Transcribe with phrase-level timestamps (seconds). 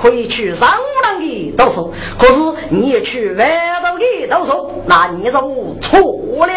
[0.00, 0.68] 可以去上
[1.02, 3.44] 郎的到手，可是你也去外
[3.82, 6.00] 头的到手，那你就错
[6.46, 6.52] 了。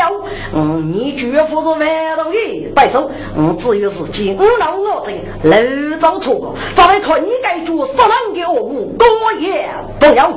[0.53, 5.11] 嗯，你绝不是外头的对手，嗯，只有是金老我这
[5.49, 10.31] 楼走错了，再来看你该做什么的恶母，我也不要。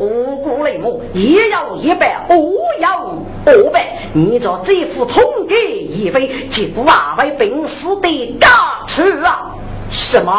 [0.00, 2.36] 五谷雷木，一要一百，二
[2.78, 9.52] 要二百，你这这副通给一飞，结果啊为本事的嘎出啊！
[9.90, 10.32] 什么？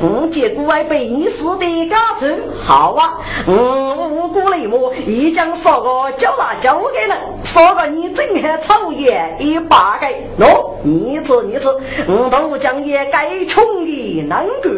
[0.00, 2.26] 嗯，结果还被你死的家族？
[2.62, 3.18] 好啊！
[3.46, 9.76] 嗯，五谷雷木一将说个交大交给了，说个你真还抽烟一百
[10.38, 11.68] 个喏，你吃你吃，
[12.06, 14.70] 我，都将也该穷的难过。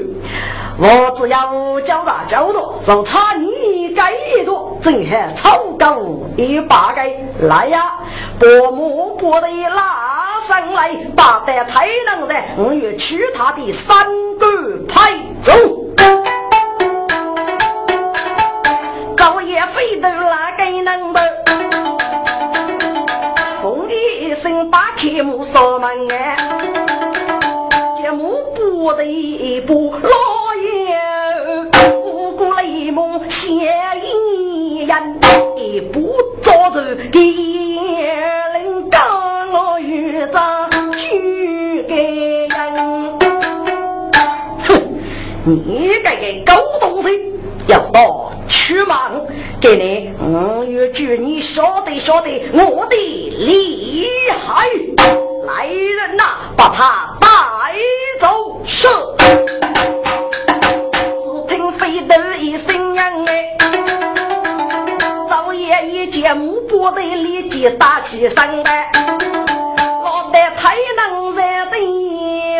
[0.81, 6.01] 我只要交大交多，就差你该一多，正还超高
[6.37, 7.03] 一把个
[7.49, 7.95] 来呀！
[8.39, 14.07] 伯母伯的拉上来，把得太能人，我要取他的三
[14.39, 14.47] 个
[14.89, 15.53] 派走。
[19.17, 21.19] 早也飞到那个能不？
[23.61, 26.37] 轰一声把铁木锁门哎，
[28.89, 30.09] 目不得一步老
[30.57, 30.97] 爷，
[31.95, 33.51] 五谷雷蒙写
[34.01, 35.21] 一人，
[35.59, 36.81] 一步走走
[37.13, 37.21] 给
[38.01, 42.49] 人刚我遇着举给人。
[44.67, 44.81] 哼，
[45.45, 47.35] 你这个狗东西，
[47.67, 49.21] 要到去忙，
[49.61, 54.07] 给你我有句你晓得晓得我的厉
[54.47, 54.67] 害，
[55.47, 56.25] 来人呐，
[56.57, 57.45] 把他带
[58.19, 58.61] 走！
[58.67, 58.89] 是。
[61.23, 63.57] 只听飞头一声响哎，
[65.29, 68.91] 早夜一见木不得立即打起身来，
[70.03, 71.77] 我的太能人的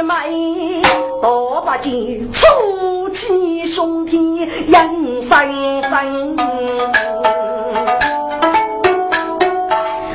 [0.05, 0.81] 美，
[1.21, 6.37] 多扎劲粗气胸体硬生生。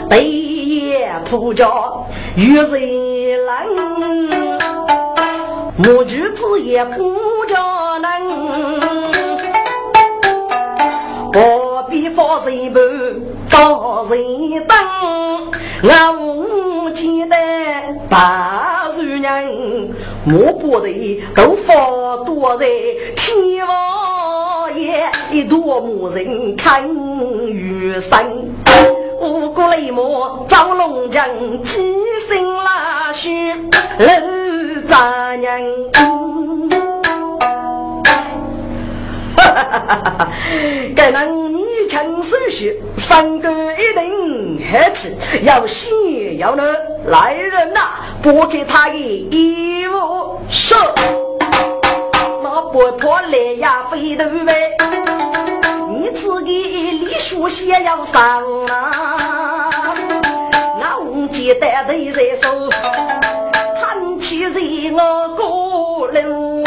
[0.09, 2.05] 北野铺着
[2.37, 3.82] 雨水冷，
[5.83, 7.13] 木具子也铺
[7.45, 7.55] 着
[7.99, 9.11] 冷。
[11.33, 12.79] 何必放谁不
[13.49, 14.77] 放谁灯？
[15.89, 17.35] 俺无记得
[18.09, 19.93] 大树人，
[20.23, 22.65] 莫不得都放多在
[23.17, 26.87] 天王爷，一朵木人看
[27.45, 28.49] 雨声。
[29.19, 31.27] 五谷雷木赵龙江，
[31.61, 31.81] 几
[32.25, 35.91] 声拉须楼杂人。
[39.35, 40.29] 哈哈哈哈哈！
[40.95, 46.63] 该人你强手续，三个一定黑气，要喜要乐。
[47.05, 47.79] 来人呐，
[48.21, 50.77] 拨开他的衣服说，
[52.41, 54.71] 那不破来呀飞头呗。
[55.89, 59.93] 你自己李书写要上啊，
[60.79, 62.69] 那无忌带头在手，
[64.23, 66.63] 叹气人我过路。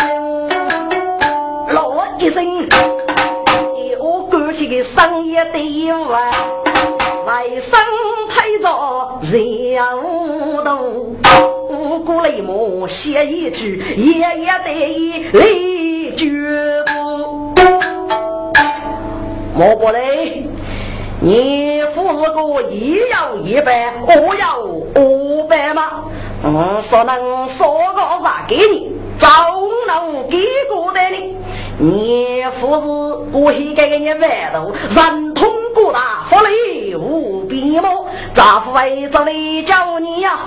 [1.72, 2.44] 咯一生，
[3.98, 6.30] 我感觉个商业的完，
[7.24, 7.74] 外甥
[8.28, 8.68] 推着
[9.22, 11.16] 人无动，
[11.70, 16.28] 五谷雷木写一句，爷爷得意泪绝
[16.84, 17.54] 不。
[19.56, 20.44] 莫不嘞，
[21.20, 24.60] 你付是个一要一百，我要
[25.00, 26.04] 五百吗？
[26.48, 29.28] 嗯，说能说个啥给你，早
[29.88, 31.36] 能给过的你。
[31.76, 32.86] 你付是
[33.36, 38.06] 我先给你外头，人通过大，福利无边么？
[38.32, 40.38] 咋不为着你叫你呀？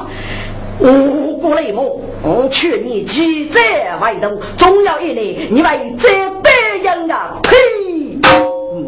[0.80, 6.50] 五谷雷木，我劝你几在外头，总要一年，你为这百
[6.82, 7.36] 人啊！
[7.44, 7.58] 呸！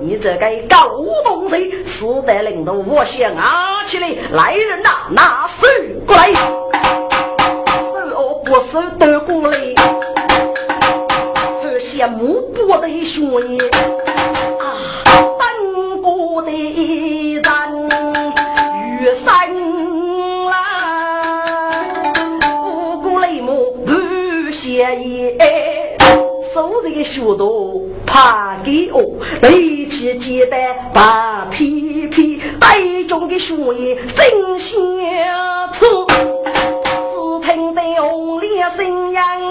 [0.01, 4.07] 你这个狗东西，死得领头，我先拿起来！
[4.31, 5.67] 来人呐，拿手
[6.07, 6.31] 过来！
[8.51, 9.57] 手哦不手都过来！
[11.63, 13.57] 这些木不的兄弟
[14.59, 14.75] 啊，
[15.39, 17.43] 等过的一人
[18.99, 19.49] 雨伞
[20.49, 20.53] 啦，
[22.65, 25.37] 五谷雷木不写意。
[26.53, 29.01] 手这个学徒怕给我，
[29.39, 34.77] 背起鸡蛋把皮皮带中的血液真相
[35.71, 37.81] 出，只听得
[38.77, 39.50] 红脸声音。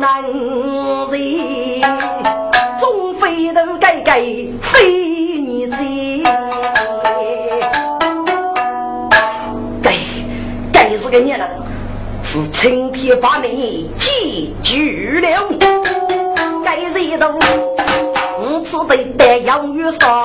[0.00, 1.82] 难人，
[2.80, 4.22] 总非头盖盖
[4.62, 6.22] 非你罪。
[9.82, 9.92] 该
[10.72, 11.46] 该是个孽人，
[12.24, 14.74] 是青天把你记住
[15.20, 15.28] 了。
[16.64, 17.38] 该人都，
[18.38, 20.24] 我此辈得养育上，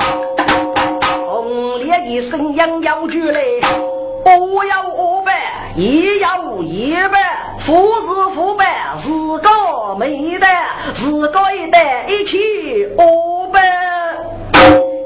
[1.28, 3.40] 红烈的声音要出来。
[4.24, 7.18] 我要五百，也要一百，
[7.58, 8.64] 富是富百，
[9.00, 9.08] 是
[9.38, 10.46] 高个没得，
[10.94, 11.78] 是个一得
[12.08, 13.60] 一起五百。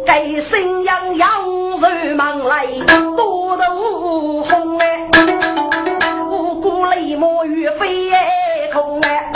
[0.06, 1.78] 给新阳阳入
[2.16, 2.66] 门来，
[3.14, 5.06] 多头红哎，
[6.30, 8.10] 五谷雷毛雨飞
[8.72, 9.30] 空哎，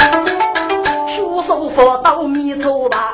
[1.07, 3.14] 书手佛到米走吧，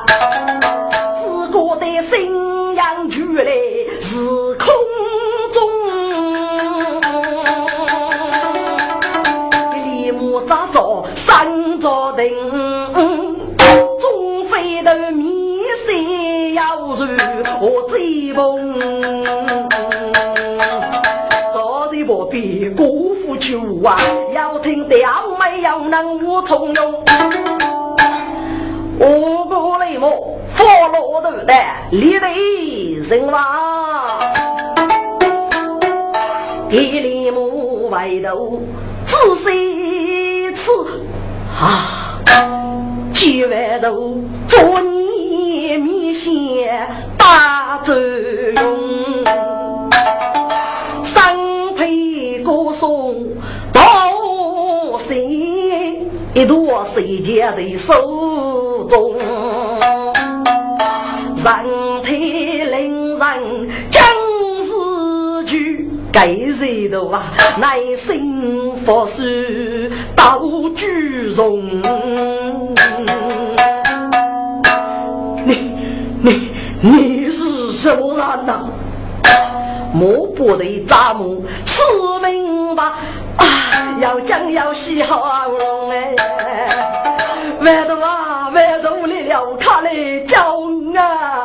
[17.63, 18.81] 我追梦？
[21.53, 23.99] 朝廷不必辜负求啊，
[24.33, 25.07] 要听调
[25.39, 27.05] 没有能无从容。
[28.99, 30.09] 我过雷么？
[30.49, 31.55] 佛罗头的
[31.91, 34.19] 立地人王，
[36.71, 38.59] 一里木外头
[39.05, 40.71] 仔细吃。
[41.61, 42.17] 啊！
[43.13, 44.17] 几万头
[44.49, 45.10] 做你
[46.11, 49.23] 面线大作用，
[51.05, 51.37] 三
[51.77, 53.29] 配歌颂
[53.73, 59.17] 到心，一朵谁家的手中，
[61.45, 64.03] 人体令人将
[64.63, 65.89] 死去。
[66.13, 67.23] 该人头啊，
[67.61, 69.23] 耐心佛书
[70.17, 70.43] 到
[70.75, 71.81] 举容。
[76.23, 76.51] 你
[76.81, 78.69] 你是什么人呐？
[79.93, 81.83] 莫不得咱们吃
[82.23, 82.85] 明白
[83.37, 83.45] 啊！
[84.01, 86.15] 要讲要洗好容哎，
[87.61, 90.61] 外头啊外头来了，看来叫
[90.95, 91.45] 啊，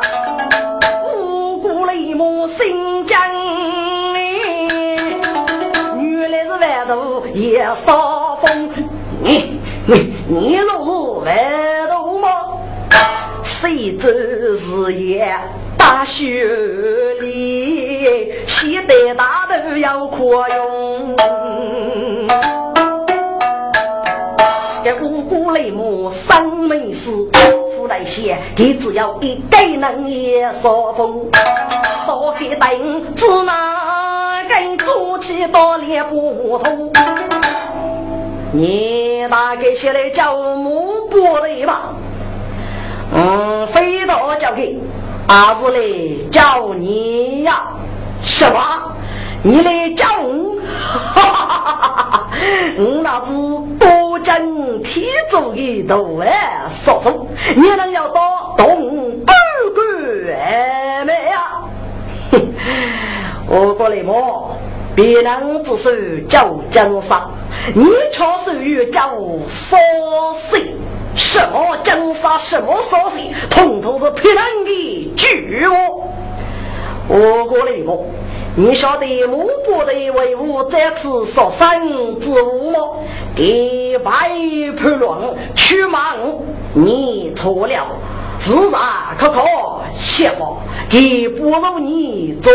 [1.12, 3.18] 五谷雷木新疆。
[7.34, 8.70] 也扫风，
[9.22, 10.90] 你你你若是
[11.26, 11.55] 外？
[14.06, 15.28] 谁知是也
[15.76, 16.46] 大雪
[17.20, 21.16] 里，西得大头要扩用。
[24.84, 27.10] 这五谷雷木三没事，
[27.74, 31.28] 富来些，你只要一个能也扫风，
[32.06, 36.92] 多黑灯只拿给做起多脸不通。
[38.52, 41.92] 你大概现在叫木不对吧？
[43.14, 44.78] 嗯，非到叫给，
[45.28, 47.68] 还是来叫你呀？
[48.22, 48.58] 什么？
[49.42, 50.56] 你来叫我？
[50.66, 52.28] 哈哈哈哈哈哈！
[52.76, 53.32] 我那是
[53.78, 59.34] 多金天主的头哎，叔叔，你能要到东半
[59.74, 61.62] 关没呀？
[62.32, 62.42] 哼，
[63.46, 64.50] 我过来么？
[64.96, 67.22] 别人只是叫江山，
[67.74, 69.10] 你却属于叫
[69.46, 69.76] 烧
[70.34, 70.74] 水。
[71.16, 76.04] 什么江山，什么烧水，统统是骗人的巨物。
[77.08, 78.04] 我过来么？
[78.58, 81.68] 你晓得木伯的为伍这次受伤
[82.20, 82.78] 之物吗？
[83.34, 84.30] 给白
[84.78, 85.18] 判乱
[85.54, 86.16] 去忙，
[86.72, 87.86] 你错了。
[88.38, 88.80] 自然
[89.18, 89.42] 可可
[89.98, 92.52] 谢佛，给不如你做，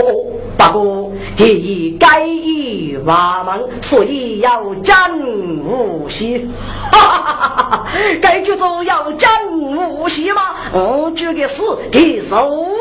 [0.57, 6.49] 不过给已改以瓦门，所以要讲无锡。
[6.91, 7.85] 哈哈哈哈哈！
[8.21, 10.41] 该剧组要讲无锡吗？
[10.71, 12.39] 我举个事，给说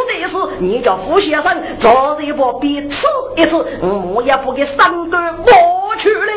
[0.09, 5.52] 的是，你叫傅先生做一部比吃一次，我也不给三个过
[5.99, 6.33] 去了。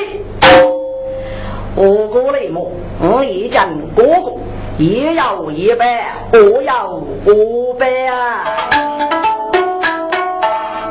[1.76, 2.72] 我过来么？
[3.02, 4.32] 我一讲哥哥。
[4.80, 6.90] 也要一百，我要
[7.28, 8.44] 五百啊！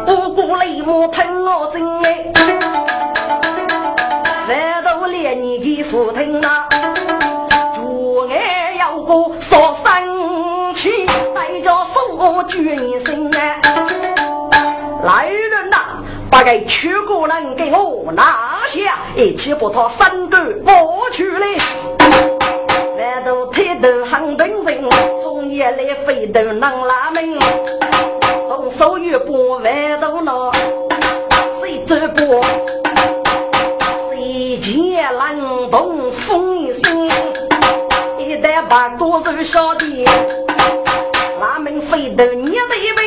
[0.07, 2.25] 五谷雷母疼我真哎，
[4.49, 6.69] 万头连你的福腾啊！
[7.75, 13.61] 主爱要过说生气，带着手举一声啊！
[15.05, 15.77] 来人呐！
[16.31, 21.47] 把这曲过人给我拿下，一起把他三个摸去了。
[23.83, 24.89] 万头抬头喊本人，
[25.21, 27.37] 从夜里飞头能拉门。
[28.49, 30.53] 动手一把万头脑，
[31.61, 32.41] 谁走过？
[34.09, 37.09] 谁见冷冻风一声？
[38.19, 40.05] 一旦把多手小弟，
[41.41, 43.02] 拉门飞头你的一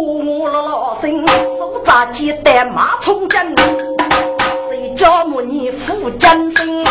[0.00, 1.26] 我老老身
[1.58, 3.52] 手扎鸡蛋马冲针，
[4.68, 6.86] 谁叫母你负真心？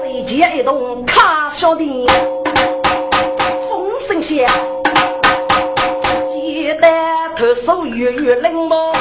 [0.00, 2.06] 谁接一动卡小的
[3.68, 4.48] 风声响，
[6.32, 8.92] 鸡蛋头手月月冷么？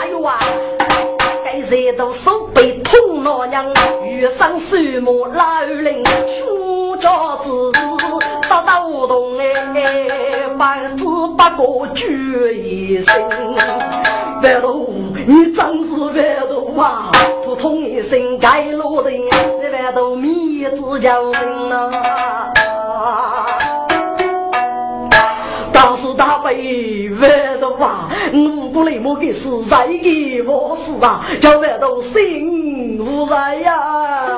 [0.00, 0.38] 哎呦哇，
[1.44, 3.66] 该热到手背痛了娘，
[4.02, 7.52] 遇上水母老人出招子。
[8.48, 11.04] 打打无动哎，百子
[11.36, 13.14] 八个举一声，
[14.42, 14.88] 万头
[15.26, 16.14] 你真是万
[16.48, 17.10] 头啊！
[17.44, 19.10] 扑通一声盖落的，
[19.60, 21.90] 这万头米子叫人呐！
[25.72, 28.08] 大是大悲万头啊！
[28.32, 31.24] 五谷雷莫给是谁给我死啊？
[31.40, 34.36] 叫万头心无在呀！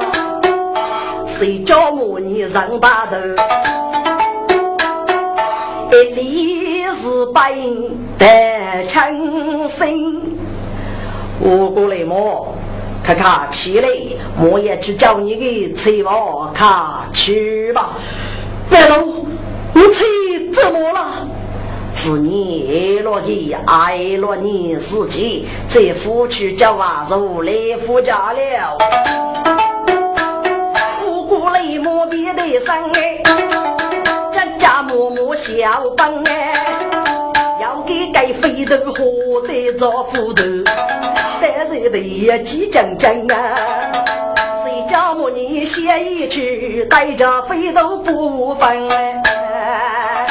[1.27, 3.17] 谁叫我你上大头？
[5.91, 7.55] 一里是白
[8.19, 10.39] 得称心，
[11.41, 12.55] 我过来么？
[13.03, 13.89] 看看起来，
[14.39, 17.97] 我也去叫你个翠娃看去吧。
[18.71, 19.25] 白龙，
[19.73, 21.27] 你吹怎么了？
[21.95, 28.77] 是你爱了你，爱了你自己，这夫妻叫娃子来夫家了。
[31.07, 32.07] 我过来么？
[32.07, 33.58] 别得生哎。
[34.59, 35.55] 家默默小
[35.97, 36.53] 帮哎，
[37.63, 40.43] 要给该飞头活得着斧头，
[41.41, 43.55] 但是得也急整整啊！
[44.65, 50.27] 谁家母你写一曲，带着飞头不分哎？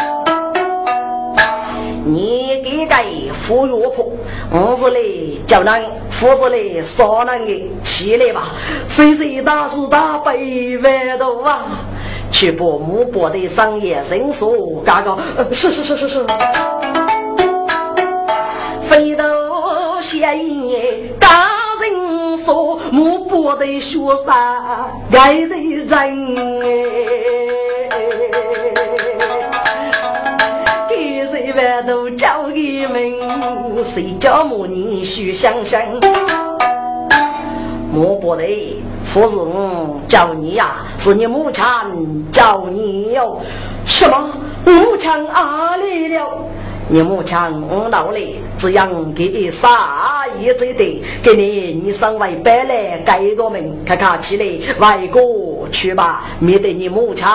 [2.06, 4.12] 你给该扶药婆，
[4.52, 5.86] 屋子里叫人，
[6.22, 8.50] 屋子里少人的起来吧！
[8.90, 11.66] 谁谁大是大背万头啊！
[12.32, 15.18] 去把木伯的商业申诉，嘎个
[15.52, 16.26] 是是是是是，
[18.88, 19.26] 飞到
[20.02, 21.50] 县爷大
[21.82, 24.28] 人说木伯的学生
[25.12, 25.90] 爱的人
[26.62, 26.66] 哎，
[30.88, 35.82] 给谁万都交给们，谁叫母你许想想，
[37.92, 38.44] 木伯的。
[39.14, 41.64] 不是我叫你呀，是你母亲
[42.32, 43.40] 叫你哟。
[43.86, 44.30] 什么？
[44.64, 46.46] 母亲啊来了？
[46.90, 47.36] 你母亲
[47.90, 48.20] 老了，
[48.60, 51.02] 只养给你啥一子的？
[51.24, 57.26] 给你，你上外边来盖多门，看看起来外国去吧，免得你母亲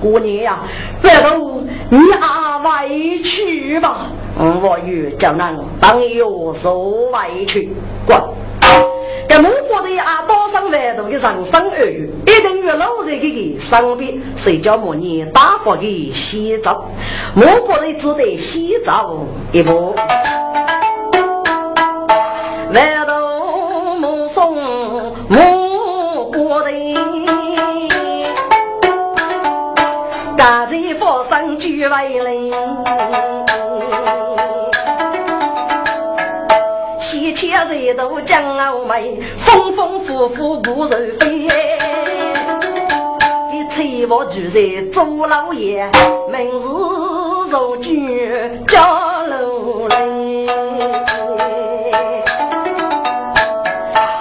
[0.00, 0.60] 过年呀。
[1.02, 2.88] 别动，你啊外
[3.22, 4.06] 去吧。
[4.38, 7.70] 我与叫人当有所外去，
[8.06, 8.16] 滚。
[9.28, 16.86] 这孟婆的啊，多上万度的人生而语，一定与老人给个身边，谁叫莫你大发的洗澡？
[17.34, 19.18] 孟婆的只得洗澡
[19.52, 19.94] 一步，
[22.72, 24.56] 万度目送
[25.28, 26.70] 孟婆的，
[30.38, 32.20] 赶在佛上举为
[37.28, 37.34] 人。
[37.34, 41.46] 千岁都将傲眉，风风火火不人飞。
[43.52, 45.86] 一吹我住在周老爷，
[46.30, 46.58] 明日
[47.50, 50.46] 入居家楼内。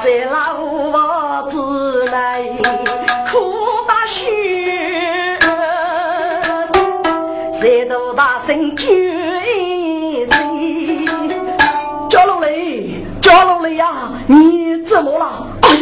[0.04, 0.38] 在老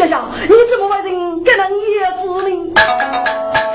[0.05, 2.73] 呀呀，你怎么为人给人叶子呢？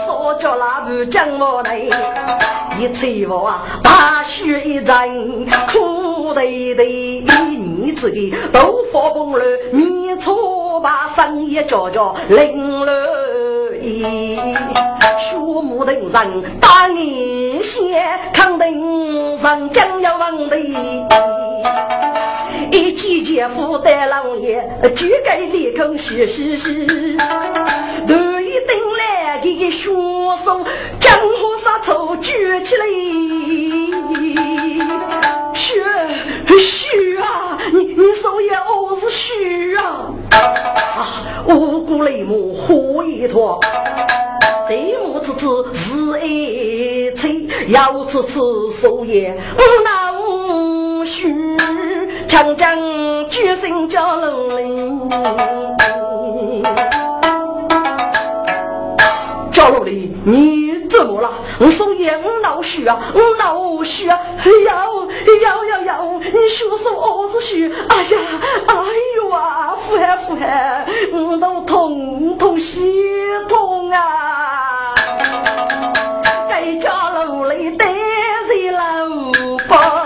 [0.04, 1.80] 说我叫那不讲我来，
[2.78, 7.24] 一催我啊，大雪一阵，苦得得，
[7.58, 12.92] 你自己都发崩了，面错把生意叫叫零了
[13.82, 14.38] 一，
[15.18, 16.24] 树木登上
[16.60, 20.56] 大年线，扛登上将要忘的。
[22.72, 26.84] 一季姐夫带老爷，就该立功是是是。
[26.84, 30.60] 头一登来给双手，
[30.98, 32.84] 江湖杀仇举起来。
[35.54, 35.80] 是
[36.58, 40.12] 是啊，你你手也哦是是啊。
[40.32, 43.60] 啊，五谷雷木火一坨，
[44.66, 48.40] 对木子子是一吹，要吃吃
[48.72, 51.56] 手也无脑虚。
[52.30, 52.78] 长江
[53.28, 55.10] 举身叫龙里，
[59.50, 61.28] 叫龙里，你怎么了？
[61.58, 64.16] 我送烟闹虚啊，我脑血啊！
[64.64, 65.08] 要
[65.42, 67.68] 要要要，你说说儿子虚？
[67.88, 68.18] 哎呀，
[68.68, 68.74] 哎
[69.16, 72.94] 呦啊，呼喊呼喊，我都痛痛心
[73.48, 74.94] 痛啊！
[76.48, 77.84] 该叫龙里得
[78.46, 78.78] 谁老
[79.66, 79.99] 婆？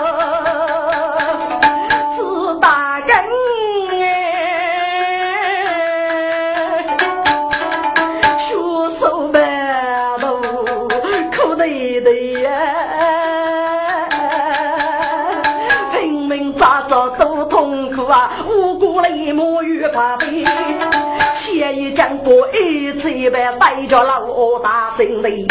[21.85, 25.47] 写一江过一次一般，带着老大心里。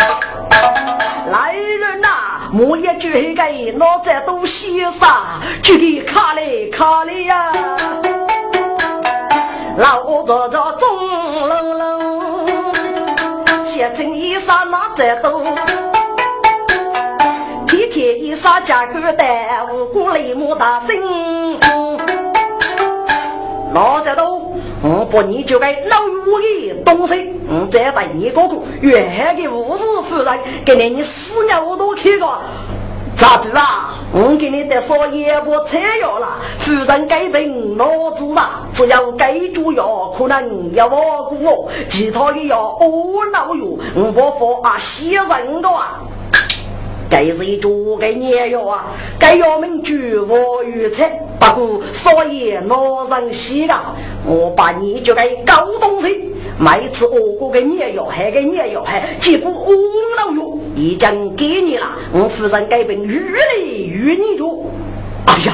[1.31, 2.09] 来人呐，
[2.51, 5.40] 莫一句给老子都写啥？
[5.62, 7.53] 就给卡里卡里呀！
[9.77, 12.47] 老子这钟隆隆，
[13.64, 15.44] 写成一啥哪在都？
[17.68, 21.01] 天天一啥家口袋，五谷里莫大心。
[23.73, 24.44] 老在都，
[24.87, 32.38] 我不你就该老五的东西，我再带你哥哥，远的五十夫人，给你你死鸟都去过。
[33.16, 33.94] 咋子啊？
[34.12, 46.03] 我给你得说也不吃药了，夫人该病老子啊，只要该煮药，可能要我过我，其他的药我老药，我不服啊，牺人的啊。
[47.11, 48.87] 该谁做该年药啊？
[49.19, 51.05] 该药名绝无预测，
[51.38, 53.95] 不过少爷老人稀啊，
[54.27, 59.73] 我把你就该搞东西，每次我过个年药还给年药还，结果我
[60.17, 64.64] 老药已经给你了，我夫人该病愈来愈你多。
[65.27, 65.53] 哎呀，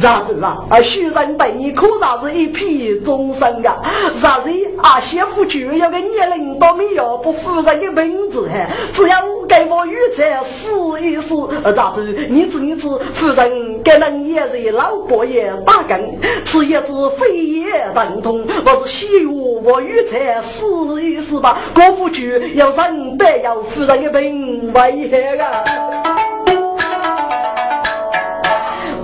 [0.00, 0.62] 咋子啦？
[0.68, 3.82] 啊，许人对你可咋是一匹终身啊？
[4.14, 5.00] 啥子啊？
[5.00, 10.68] 媳妇就要个年龄都没有，不夫人的名字嘿，只要给我预测试
[11.02, 11.34] 一试，
[11.74, 12.02] 咋子？
[12.28, 15.98] 你知你知，夫人给人也是老伯爷打更，
[16.44, 18.44] 吃一只飞也疼痛。
[18.64, 20.66] 我是希望我预测试
[21.02, 26.15] 一试吧，过不去要人得要夫人的病危险啊！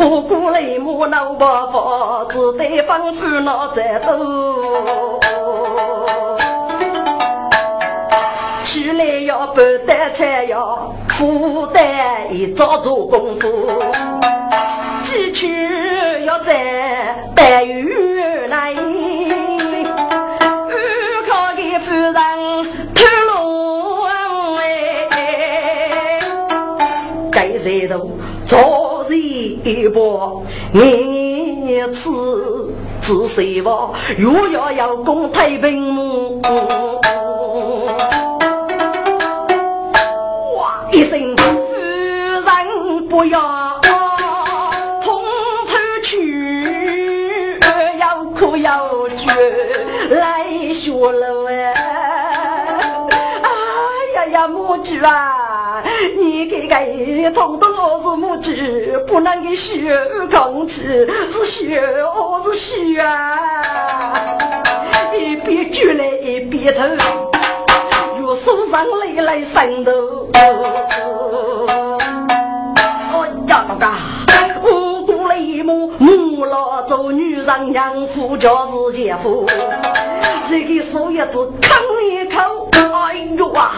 [0.02, 5.20] 不顾雷母老伯伯，只得吩咐那在都。
[8.64, 11.80] 去来要不得菜要苦得
[12.32, 13.80] 一早做功夫，
[15.04, 17.94] 几去要在白玉
[18.48, 18.74] 来，
[21.28, 22.12] 靠给夫人
[22.92, 24.04] 偷龙
[24.56, 26.18] 哎，
[27.30, 28.10] 该谁都
[28.48, 28.91] 做。
[29.18, 33.90] 一波，一次自谁吧？
[34.16, 36.40] 若要要攻太平，
[40.57, 41.42] 哇一声，夫
[42.40, 43.81] 人不要
[45.03, 45.22] 通
[45.66, 45.72] 头
[46.03, 47.59] 去，
[47.98, 49.27] 要哭要绝
[50.11, 51.75] 来学了哎，
[54.72, 55.85] 母猪啊！
[56.18, 59.94] 你给给通通儿子母子不能给学
[60.30, 60.80] 空气，
[61.30, 63.52] 是学儿子学啊！
[65.14, 66.82] 一边举来一边头，
[68.18, 69.92] 用手上泪来渗透。
[73.12, 73.98] 哦呀，老嘎，
[74.62, 78.48] 五谷雷母母老做女人娘夫就
[78.90, 79.44] 是姐夫，
[80.48, 81.70] 这个手一子啃
[82.11, 82.62] 一口，
[83.22, 83.70] 哎呦啊！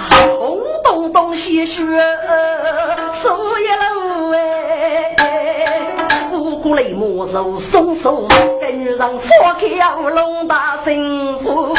[0.82, 5.14] 东东西西，手一搂哎，
[6.32, 8.26] 五谷雷母手松手，
[8.58, 9.68] 跟女人放开
[10.14, 11.76] 龙大幸福，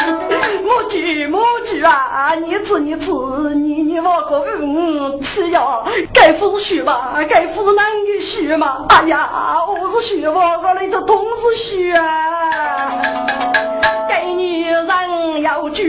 [0.62, 2.34] 我举母举啊！
[2.36, 3.10] 你吃你吃，
[3.56, 5.82] 你你我个嗯吃呀！
[6.14, 7.16] 该夫是虚嘛？
[7.28, 8.86] 该夫是男的虚嘛？
[8.90, 9.28] 哎呀，
[9.68, 12.92] 我是虚，我我里头同是虚啊！
[14.08, 14.86] 给女人
[15.42, 15.84] 要绝，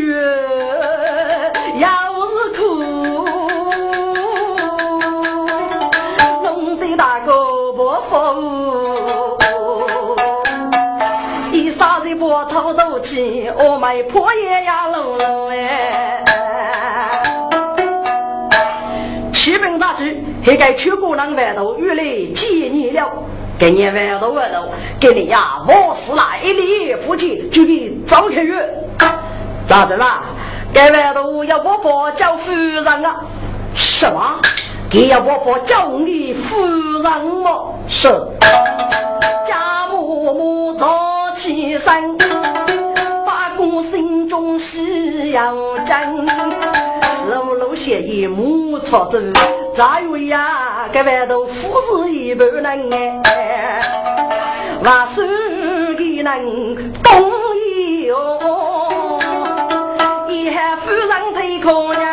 [11.51, 16.23] 一杀人波头都起，我们破也呀隆隆哎！
[19.33, 23.11] 七本大局，还该去过那外头，原来见你了。
[23.59, 28.73] 给你外头外头，给你呀，我死了一礼夫妻就给张开月，
[29.67, 30.23] 咋子啦？
[30.73, 33.15] 该外头要我婆叫夫人啊？
[33.73, 34.39] 什么？
[34.89, 36.65] 给要我婆叫你夫
[37.03, 37.75] 人么？
[37.89, 38.07] 是。
[39.45, 42.17] 家母母早起身，
[43.25, 45.53] 八公心中喜洋
[45.85, 46.25] 真。
[47.29, 49.33] 楼楼写一木错字，
[49.73, 50.87] 咋有呀？
[50.93, 53.81] 该外头富士一般人哎，
[54.81, 55.21] 万寿
[55.97, 57.11] 的人懂
[57.75, 59.19] 意哦，
[60.29, 62.06] 一喊夫人太可人。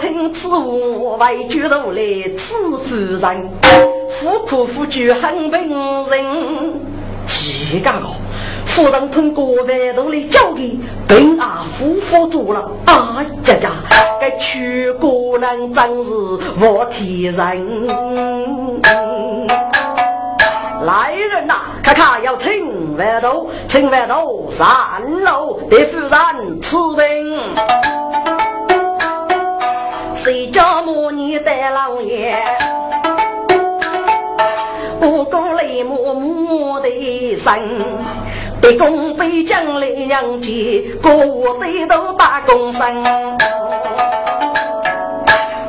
[0.00, 2.02] 听此话，为举头来
[2.36, 3.50] 此夫人，
[4.10, 5.70] 夫苦夫惧很平
[6.08, 6.24] 人，
[7.26, 8.16] 几个哦。
[8.64, 12.70] 夫人通过外头来交给，本阿夫妇做了。
[12.86, 12.94] 哎
[13.46, 13.70] 呀呀，
[14.20, 16.10] 该娶姑娘真是
[16.58, 17.86] 我天人。
[20.86, 27.91] 来人呐，看看要请外头，请外头上楼给夫人吃饼。
[30.22, 32.32] 谁叫母女带老爷？
[35.00, 37.52] 不过雷母母的生。
[38.60, 40.48] 北宫北将来娘家，
[41.02, 41.10] 各
[41.58, 43.02] 对头打工生。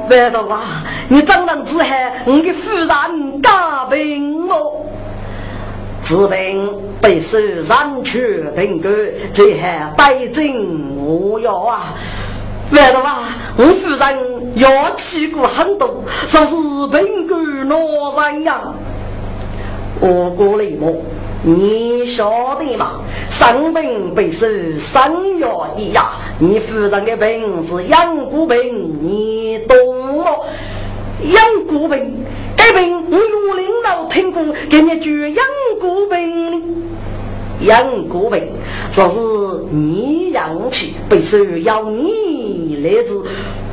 [0.07, 1.89] 外头啊，你长大之后，
[2.27, 4.85] 我的夫人加病我，
[6.03, 10.45] 治病被受人去病根，这还百症
[10.95, 11.95] 无药啊！
[12.71, 16.55] 外头啊，我夫人要去过很多，说是
[16.87, 17.77] 病根老
[18.21, 18.61] 人呀，
[19.99, 20.93] 我过来么？
[21.45, 23.01] 你晓得吗？
[23.29, 24.47] 生病被受
[24.79, 29.77] 生药一呀，你夫人的病是养骨病，你懂
[30.23, 30.25] 吗？
[31.23, 32.15] 养骨病，
[32.55, 35.45] 该病我有领导听过，给你句养
[35.79, 36.63] 骨病的。
[37.65, 38.51] 养骨病
[38.89, 39.19] 说是
[39.69, 42.11] 你养起被受要你
[42.83, 43.23] 来自，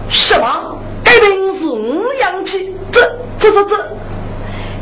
[0.08, 0.78] 什么？
[1.02, 3.00] 该病是我养起，这
[3.40, 3.76] 这这这。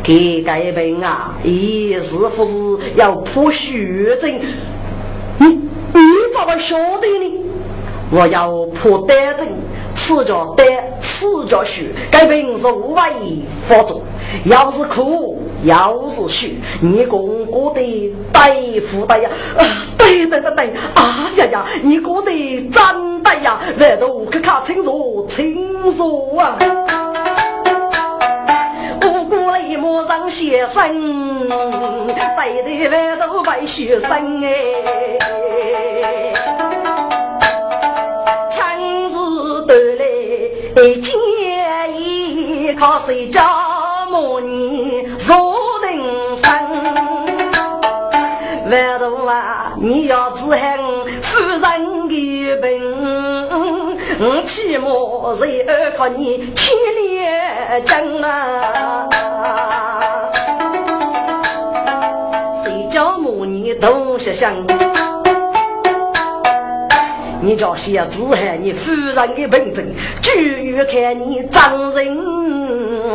[0.03, 1.35] 给改病啊！
[1.43, 4.39] 一是不是要破血症？
[5.39, 6.01] 你你
[6.35, 7.45] 咋个晓得呢？
[8.11, 9.49] 我要破胆症，
[9.95, 10.67] 吃着胆，
[11.01, 13.11] 吃着血，改病是无外
[13.67, 14.03] 发作。
[14.45, 19.29] 要是苦，要是血，你公过得对付的呀？
[19.57, 19.65] 啊，
[19.99, 20.73] 对对对对！
[20.95, 22.31] 啊呀呀，你过得
[22.69, 23.59] 真对呀！
[23.79, 26.57] 外头可看清楚清楚啊！
[29.03, 31.49] 我过来马上先生，
[32.37, 34.11] 带队外头白学生
[34.43, 34.79] 哎，
[38.51, 41.13] 枪子得来建
[42.01, 44.98] 议靠谁家母女
[45.29, 45.37] 坐
[45.87, 46.01] 定
[46.37, 46.43] 身，
[48.71, 50.59] 外头啊你要知恨
[51.21, 51.61] 夫人
[52.09, 52.67] 的病，
[54.19, 54.89] 我起码
[55.35, 57.21] 是靠你千里
[57.85, 58.31] 征啊。
[62.65, 64.55] 谁叫母女都是想，
[67.41, 69.87] 你叫写字喊你夫人的病症，
[70.21, 70.41] 就
[70.77, 72.17] 要看你张人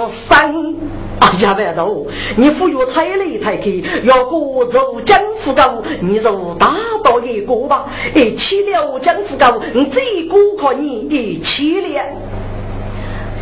[0.08, 0.76] 生。
[1.20, 3.72] 哎呀，外头，你忽悠太累太开，
[4.04, 7.86] 要过走江湖高，你就大道一个吧。
[8.14, 12.02] 哎，去了江湖高，你再高可你的起了。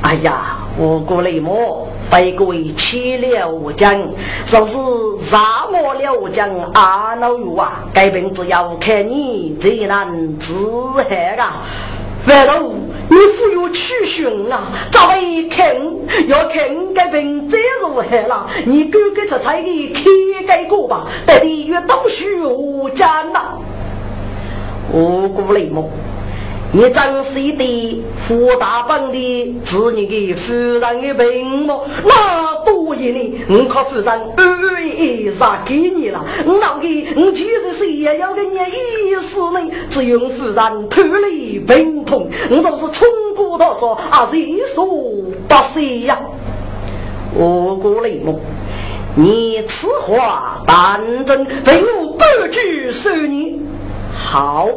[0.02, 1.88] 哎呀，我过来么？
[2.10, 3.98] 飞过去了江，
[4.44, 4.78] 说是
[5.24, 10.54] 沙漠了江阿老友啊，该病只要看你最难治
[11.08, 11.62] 害啊！
[12.28, 12.74] 外头
[13.08, 15.74] 你忽悠去寻啊，咋会看？
[16.28, 18.48] 要看该病再如何了？
[18.66, 20.04] 你哥哥这才给开
[20.46, 21.08] 改过吧？
[21.26, 23.58] 得地越东虚无江呐！
[24.92, 25.88] 我过来么？
[26.74, 31.86] 你真是的富大本的子女的夫人的病么？
[32.06, 34.08] 那多给你，我可夫人
[34.38, 36.26] 二一杀给你了。
[36.46, 39.60] 我老给，我其实是也要给你一死呢。
[39.90, 43.06] 只有夫人脱离病痛，我就是冲
[43.36, 46.18] 过头说啊，谁说不是呀？
[47.36, 48.40] 我过雷梦，
[49.16, 51.46] 你此话当真？
[51.66, 53.60] 为我不知受你。
[54.14, 54.70] 好，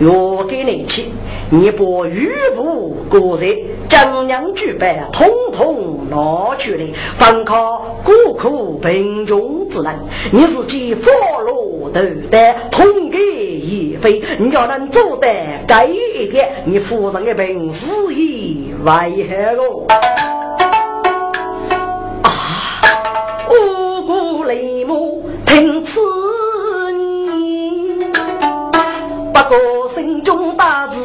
[0.00, 1.06] 我给你去。
[1.50, 3.46] 你把玉布过热，
[3.88, 9.94] 将娘举办，统统拿出来，方靠孤苦贫穷之人。
[10.30, 11.10] 你自己佛
[11.46, 15.26] 罗头戴，统给一飞，你要能做得
[15.66, 19.94] 改一点，你夫人的本事也为何个？
[22.24, 22.30] 啊！
[23.48, 25.98] 五谷雷母听此
[29.44, 30.98] 过心中大志。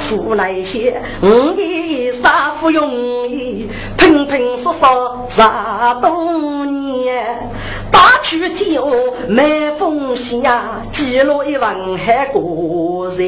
[0.00, 7.48] 出来些，我的杀夫容易，拼拼杀杀十多年，
[7.92, 8.80] 打去天下
[9.28, 13.18] 没风险呀，记录一文还过人，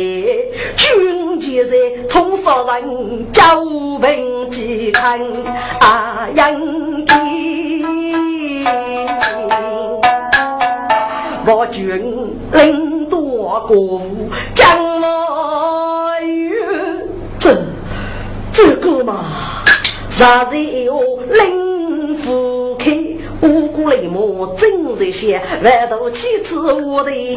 [0.76, 1.76] 军前在
[2.11, 3.64] 通杀人，交
[4.00, 5.20] 兵几看
[5.78, 6.61] 啊杨
[7.07, 7.85] 吉，
[11.44, 14.00] 我军领多国
[14.55, 15.09] 将来
[17.38, 17.57] 这
[18.52, 19.24] 这个嘛，
[20.09, 20.94] 啥人要
[21.31, 22.96] 领夫开？
[23.40, 27.35] 五谷雷母真热些，万头妻子我的爷，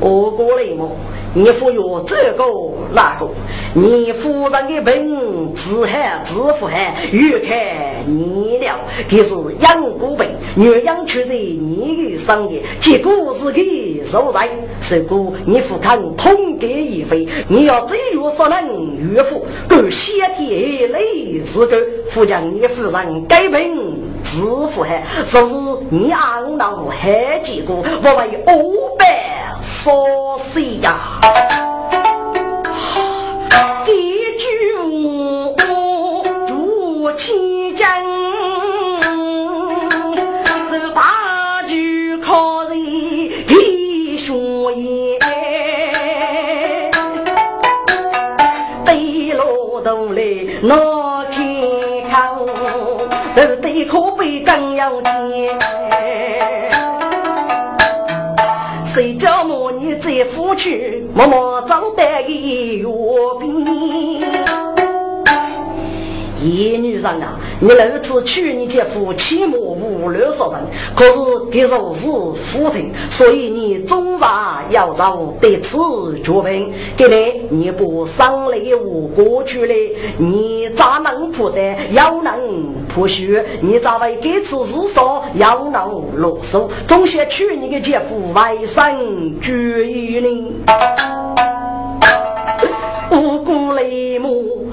[0.00, 0.96] 五谷雷母。
[1.32, 2.44] 你服药这个
[2.92, 3.28] 那个，
[3.72, 7.56] 你夫人的病自害自负害，越看
[8.04, 14.48] 你了，可是养过病，越养出在你的生意，结果是给受灾。
[14.90, 21.76] 如果你不肯痛改一回，你要怎样所能岳父，够先天累是个，
[22.12, 25.54] 不将你夫人改病自负害，说是
[25.90, 29.39] 你昂老还结果，我为五百。
[29.62, 31.20] 说谁呀？
[33.86, 33.90] 一
[34.38, 34.46] 句
[35.56, 35.62] 话
[36.46, 37.36] 主千
[37.76, 37.84] 金，
[40.68, 44.38] 是大举靠人一双
[44.74, 45.18] 眼，
[48.84, 50.22] 对路东来
[50.62, 51.38] 闹开
[52.10, 52.46] 口，
[53.34, 55.79] 对可悲更要甜。
[60.24, 62.86] 夫妻，默默长得一月
[63.40, 64.69] 饼。
[66.42, 70.52] 一女人啊，你如此娶你姐夫，起码五六十人。
[70.96, 71.18] 可是
[71.50, 75.78] 给若是夫庭，所以你总然要让对此
[76.24, 76.72] 决定。
[76.96, 79.74] 给你你不生来我过去了，
[80.16, 81.76] 你咋能不得？
[81.92, 82.32] 要能
[82.94, 83.40] 不许？
[83.60, 86.70] 你咋会给此事说要能落手？
[86.86, 88.94] 总想娶你的姐夫外甥
[89.40, 90.54] 决意呢？
[93.10, 94.69] 无辜泪目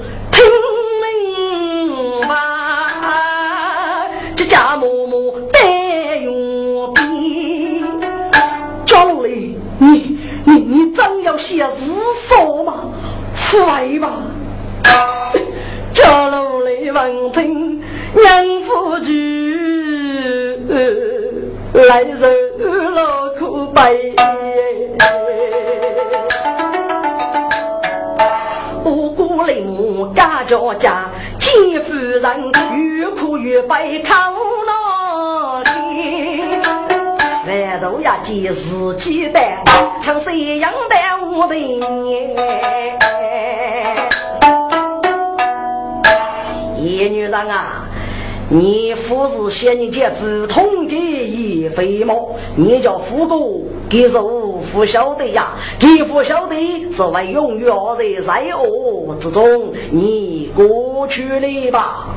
[13.50, 14.08] 快吧！
[15.94, 17.82] 家奴嘞，闻听
[18.12, 20.60] 娘夫句，
[21.72, 24.14] 来人老苦悲。
[28.84, 29.64] 五谷嘞，
[30.14, 31.10] 家家家。
[31.38, 34.14] 见夫人越哭越悲，靠
[34.66, 36.50] 哪里？
[37.46, 39.40] 万头呀，见自己的，
[40.02, 41.88] 像谁样的我的娘？
[46.98, 47.84] 叶女人啊！
[48.50, 53.36] 你父子嫌你姐夫同给一飞毛，你叫夫哥
[53.88, 54.18] 给是
[54.72, 55.52] 不晓得呀？
[55.78, 56.56] 给不晓得
[56.90, 62.08] 是为永远在灾厄之中，你过去了吧？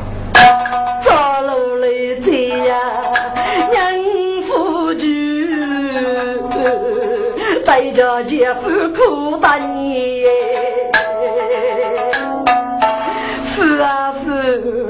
[1.04, 1.88] 咋路来
[2.24, 2.76] 这呀？
[3.70, 5.06] 娘夫就
[7.64, 10.26] 带着姐夫苦大年。
[13.46, 14.14] 是啊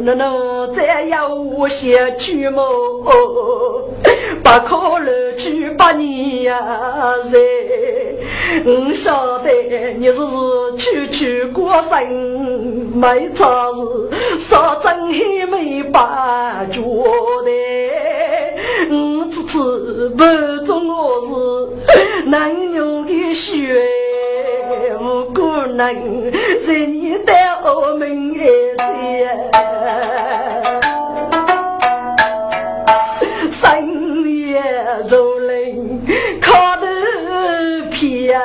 [0.01, 2.61] 是，那侬再要我些去么？
[4.43, 6.57] 不可能去把你呀
[7.23, 7.37] 噻！
[8.65, 9.51] 我晓得
[9.97, 10.19] 你是
[10.75, 12.09] 去去过生
[12.93, 14.09] 没差事，
[14.39, 17.51] 啥真还没把觉的。
[18.89, 20.23] 我只次不
[20.65, 21.31] 中我是
[22.25, 23.87] 男女的血，
[24.99, 26.31] 无可能
[26.65, 27.33] 在你的
[33.51, 34.61] 深夜
[35.07, 36.01] 走林，
[36.41, 36.85] 靠头
[37.89, 38.39] 偏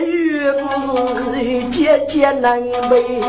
[0.00, 0.88] 又不是
[1.70, 3.20] 姐姐难为，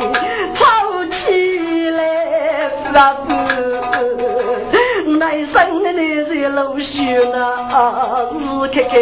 [0.53, 3.33] 吵起来发福。
[5.45, 8.37] 生的那些老朽啊，是
[8.67, 8.97] 刻刻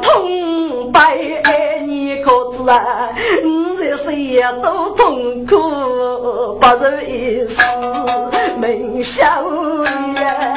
[0.00, 3.10] 痛悲爱你可知啊？
[3.44, 5.56] 五十岁也都痛苦。
[6.66, 7.62] 不如一世
[8.58, 9.24] 梦想
[10.16, 10.56] 呀。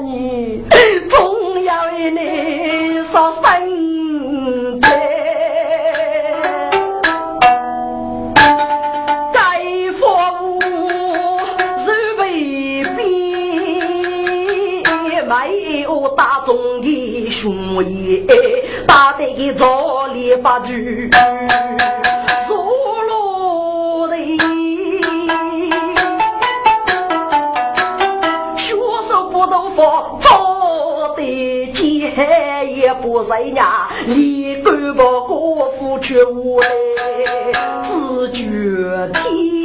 [0.00, 0.62] 你
[1.08, 3.91] 总要为你说生
[17.76, 18.24] 的雄业，
[18.86, 21.10] 打得个早里八句。
[30.20, 36.66] 做的奸也不认呀，你干不过夫却无赖，
[37.82, 38.44] 自觉
[39.14, 39.61] 天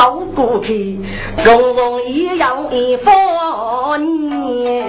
[0.00, 0.98] 走过去，
[1.36, 4.80] 从容一样一放你。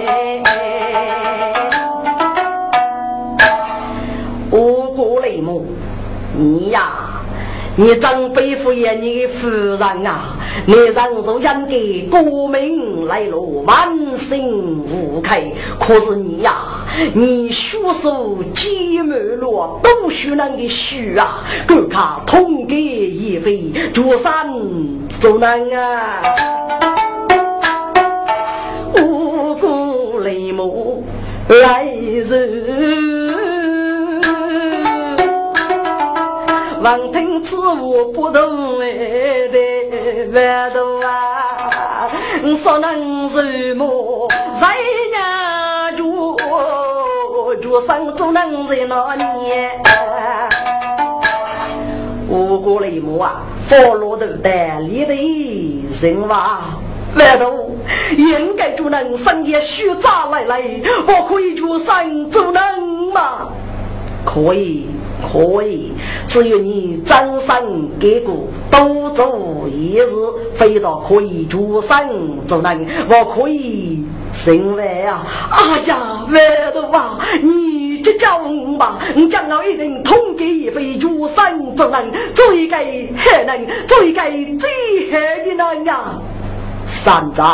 [6.34, 6.92] 你呀，
[7.76, 10.38] 你真背负也你的夫人啊！
[10.66, 11.42] 你人做应
[12.10, 15.42] 该国民来路万幸无开。
[15.80, 16.84] 可是你呀，
[17.14, 24.48] 你学手积满了读书人的书啊，够看通给一回，做三
[25.20, 26.22] 做难啊！
[29.00, 31.02] 五谷雷木
[31.48, 33.32] 来人。
[36.82, 37.76] 望听此话
[38.12, 39.48] 不动哎
[40.32, 42.08] 万度啊！
[42.56, 44.28] 说能什么？
[44.58, 44.66] 谁
[45.12, 45.92] 呀？
[45.92, 46.34] 就
[47.56, 49.70] 就生做能在那年？
[52.30, 55.14] 五个雷母啊，佛罗头带里的
[56.00, 56.78] 人话，
[57.14, 57.76] 万度
[58.16, 60.62] 应该就能生也虚杂来来，
[61.06, 63.48] 我可以就生做能吗？
[64.24, 64.88] 可以。
[65.30, 65.92] 可以，
[66.26, 67.54] 只有你真身
[67.98, 70.06] 给过，多做一日，
[70.54, 75.26] 飞到可以出生做人，我可以成为啊！
[75.50, 82.82] 哎呀，万都啊，你这叫我吧，你将来一定统给飞出生做人，做一个好
[83.46, 84.22] 人，做一个
[84.58, 86.20] 最好的人呀！
[86.86, 87.44] 善哉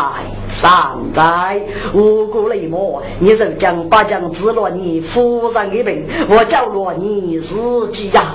[0.48, 1.60] 善哉，
[1.92, 8.34] 无辜雷魔，你手将八将治了你夫人的病，我叫了你自己呀！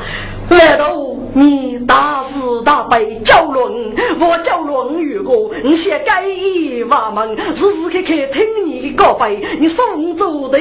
[0.49, 0.95] 难道
[1.33, 3.93] 你大是大悲叫论？
[4.19, 10.59] 我叫论如果你先改一万门，时时刻刻听你告白，你送走的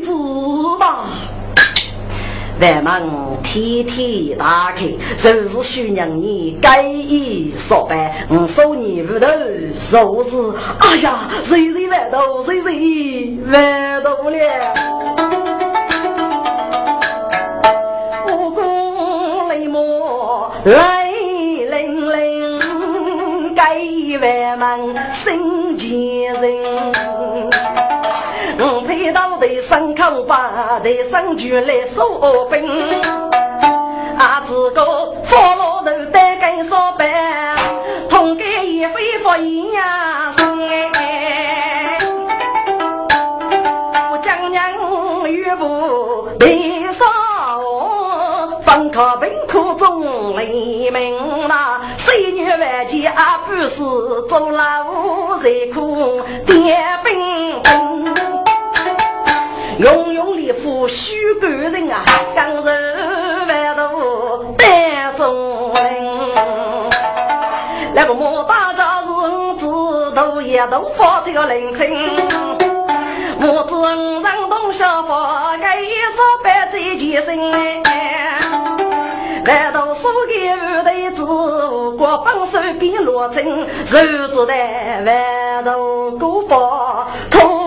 [0.00, 0.12] 子
[0.78, 1.06] 吧。
[2.62, 3.02] 万门
[3.42, 4.86] 天天打开，
[5.20, 8.12] 就是徐娘你改衣说办。
[8.28, 9.26] 我收你屋头
[9.80, 10.36] 收拾，
[10.78, 14.38] 哎呀，谁谁万多，谁谁万多了。
[18.28, 21.01] 我公雷魔来
[29.72, 32.68] 到得上口把得上去来收兵，
[34.18, 34.84] 啊，这个
[35.24, 37.56] 佛老头单根烧板，
[38.10, 40.58] 痛改一回复一呀生，
[44.10, 44.62] 我将娘
[45.26, 47.08] 岳父悲伤，
[48.60, 53.10] 分开贫苦中黎明呐，岁月万劫
[53.46, 53.82] 不是
[54.28, 58.21] 做老在苦点兵。
[59.78, 62.04] 庸庸立夫须感人啊，
[62.34, 62.62] 刚柔
[63.48, 66.02] 万度单中人。
[67.94, 71.90] 那个莫大家是五子都也都发条人情，
[73.38, 73.82] 莫尊
[74.22, 77.82] 人动小法，该一说百在前身。
[79.44, 83.44] 难道说给二代子，国帮手比罗真，
[83.84, 83.98] 手
[84.28, 84.54] 指的
[85.04, 87.61] 万度过法，徒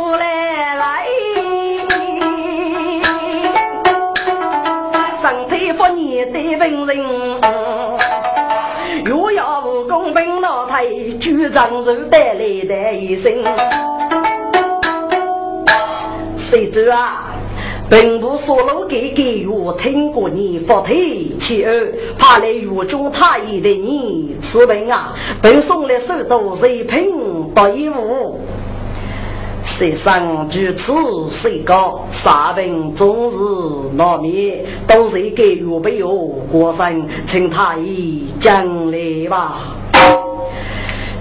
[6.32, 6.98] 的文人，
[9.04, 10.86] 若要武功本老太，
[11.20, 13.44] 举长寿带来的一生。
[16.36, 17.34] 谁知啊，
[17.90, 27.12] 并不所路给给我听过你发推其二，怕来狱中太医的你此病啊，并送来手多水品
[27.54, 28.40] 不一物。
[29.66, 30.94] 世上如此
[31.32, 33.36] 谁高，杀病终日
[33.98, 36.16] 难免，都是给予备有
[36.50, 39.76] 国生，请太医讲来吧。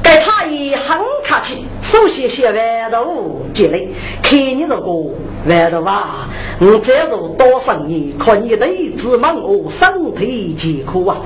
[0.03, 3.81] 该太医很客气，首先先万头进来，
[4.23, 4.77] 看你这个
[5.47, 6.29] 万头啊，
[6.61, 11.17] 我再做多生意，看你的一只忙我身体健康啊。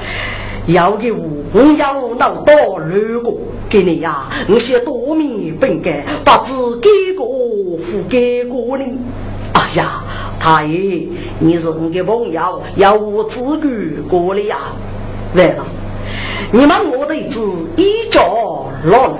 [0.68, 1.18] 要给我，
[1.52, 3.34] 我要闹到如果
[3.70, 7.26] 给你呀，我先多米本该把字给过，
[7.78, 8.98] 付给过你。
[9.54, 10.02] 哎呀，
[10.38, 11.08] 太爷，
[11.38, 14.56] 你是我的朋友，要我自己过你呀。
[15.34, 15.64] 完了，
[16.52, 17.40] 你们我的子
[17.76, 19.16] 一家老人。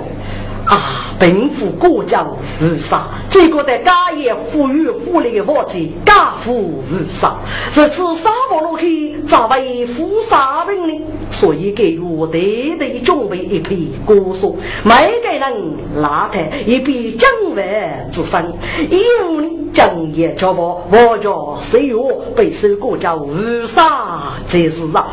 [0.65, 1.08] 啊！
[1.19, 2.25] 贫富国家
[2.61, 7.35] 无啥，这个在家业富裕富丽的房子，家富无啥。
[7.69, 11.01] 这次沙漠落去，咋为富杀兵呢？
[11.29, 18.53] 所以给我得得准备一批果蔬，每个人拿他一笔将万之身。
[18.89, 21.29] 以后呢，将业交保，我家
[21.61, 21.95] 岁月
[22.33, 25.09] 备受国家无啥这是啊！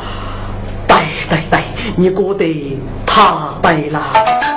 [0.86, 0.96] 对
[1.28, 1.60] 对对，
[1.96, 3.22] 你过得太
[3.60, 4.55] 对了。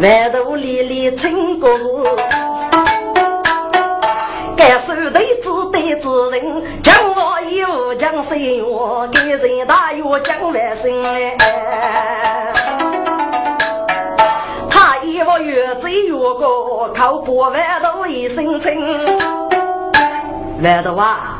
[0.00, 1.84] 外头里里称个是，
[4.56, 11.36] 该手头子对子人，将我有将谁我给人大约将万生哎。
[14.70, 19.04] 他一个月只有个靠不外头一身轻，
[20.62, 21.38] 外头啊，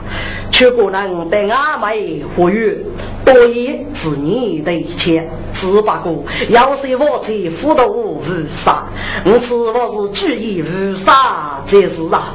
[0.52, 2.84] 去过人对阿妹呼吁。
[3.24, 8.24] 多言是你的一切，只不过要是我才糊涂无
[8.56, 8.84] 啥，
[9.24, 12.34] 我此我是注意无啥这事啊。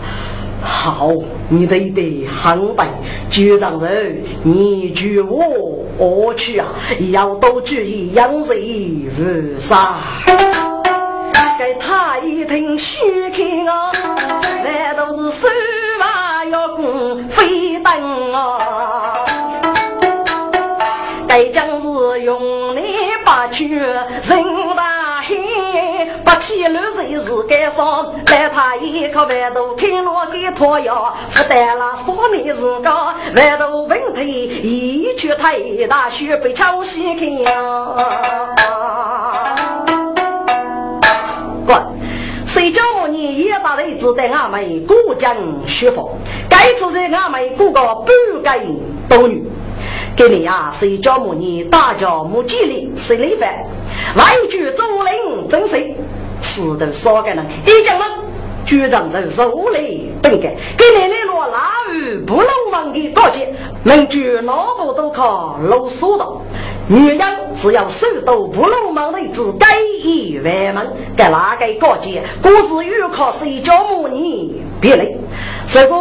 [0.61, 1.11] 好，
[1.49, 2.87] 你得得很白，
[3.29, 6.67] 局长人，你举我我去啊，
[7.11, 9.97] 要多注意养谁无啥。
[11.57, 12.97] 给他一听虚
[13.29, 13.91] 看啊，
[14.63, 15.47] 那都是手
[15.99, 18.57] 把要工飞灯啊。
[24.27, 25.37] 人大黑，
[26.23, 28.11] 不起楼谁是该上？
[28.25, 32.89] 来他一口外头开罗给托药，不带了说你是个
[33.35, 37.27] 外头问题，一去太大雪被敲西开
[41.67, 41.79] 滚！
[42.43, 45.35] 谁叫我你也把日子带俺们过江
[45.67, 46.17] 学佛？
[46.49, 48.07] 该次在俺们过个半
[48.41, 48.49] 个
[49.07, 49.47] 多女。
[50.15, 53.65] 给你呀，谁叫母你大叫母鸡里谁来饭？
[54.15, 55.95] 来一句中令真谁？
[56.41, 58.05] 吃的少个人，一讲了，
[58.65, 63.47] 局长人手里本该给你来落腊鱼不漏网的高级，
[63.83, 66.27] 名句脑部都靠露手的。
[66.87, 69.65] 女人只要手都不露网的只该
[70.03, 72.21] 一万门，给哪个高级？
[72.43, 75.07] 故事又靠谁叫母你别来？
[75.65, 75.95] 这个。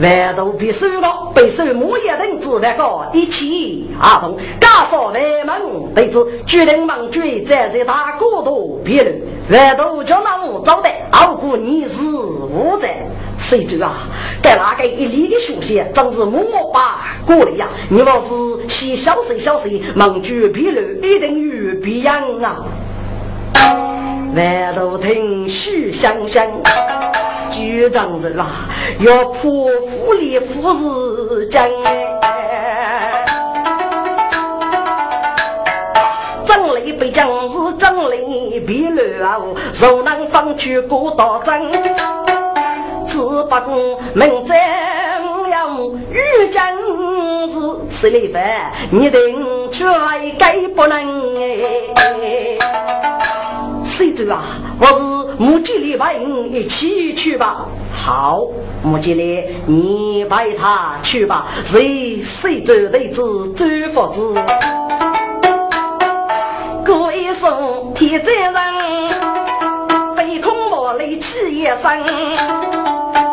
[0.00, 5.12] 万都比收了，被收木一人子万个一起阿同，加上万
[5.44, 9.20] 门弟子，决定忙追在这大国度别人，
[9.50, 12.96] 万都叫那我招待，熬过你是无在。
[13.36, 14.08] 谁知啊？
[14.42, 17.68] 该那个一粒的书写，真是默默把过来呀！
[17.88, 22.64] 你若是先小声小声，忙追别人，一定有别样啊！
[24.38, 26.46] 万都听许香香。
[27.50, 28.68] 局长人啊，
[29.00, 30.72] 要破府里富
[31.40, 31.68] 士江
[36.46, 39.40] 整理被将士整理别乱，
[39.80, 41.72] 若能放去过道真，
[43.08, 44.56] 只不过明正
[45.50, 45.80] 要
[46.12, 46.76] 遇将
[47.48, 47.58] 士
[47.90, 48.40] 十里分，
[48.90, 49.84] 你定绝
[50.38, 52.58] 该不能哎。
[53.88, 54.44] 谁走啊？
[54.78, 54.92] 我是
[55.38, 57.66] 木吉里派人一起去吧。
[57.90, 58.42] 好，
[58.82, 61.46] 木吉里，你陪他去吧。
[61.64, 63.64] 谁谁走得子走
[63.94, 64.34] 佛子？
[66.84, 68.54] 过一声天灾人，
[70.14, 71.90] 被空我来起一声。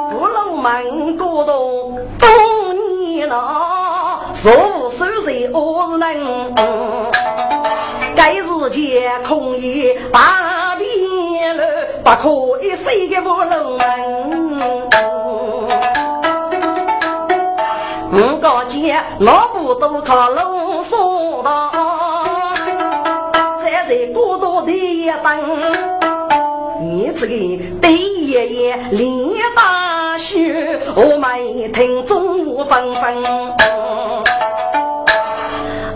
[0.09, 2.29] 不龙门古洞多
[2.73, 7.14] 年了，若无守谁何是能？
[8.15, 11.63] 该日间空也大变了，
[12.03, 13.81] 不可一世的不龙门。
[18.11, 21.69] 五个姐老不都靠龙说道，
[23.61, 25.37] 站在孤独的一等，
[26.81, 27.33] 你这个
[27.81, 29.09] 对爷爷连
[29.55, 33.23] 大许我们听众纷纷。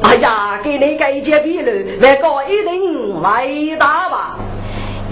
[0.01, 0.48] 哎呀，
[0.79, 4.37] 你一件比论，外国一定伟大吧？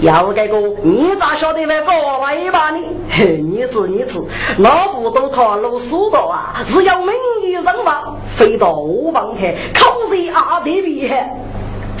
[0.00, 2.78] 要这个，你咋晓得外国伟大呢？
[3.18, 4.22] 你知你知，
[4.58, 7.12] 老不都靠路书的啊，是要名
[7.42, 11.36] 义人嘛，飞到我方去，考试阿弟厉害。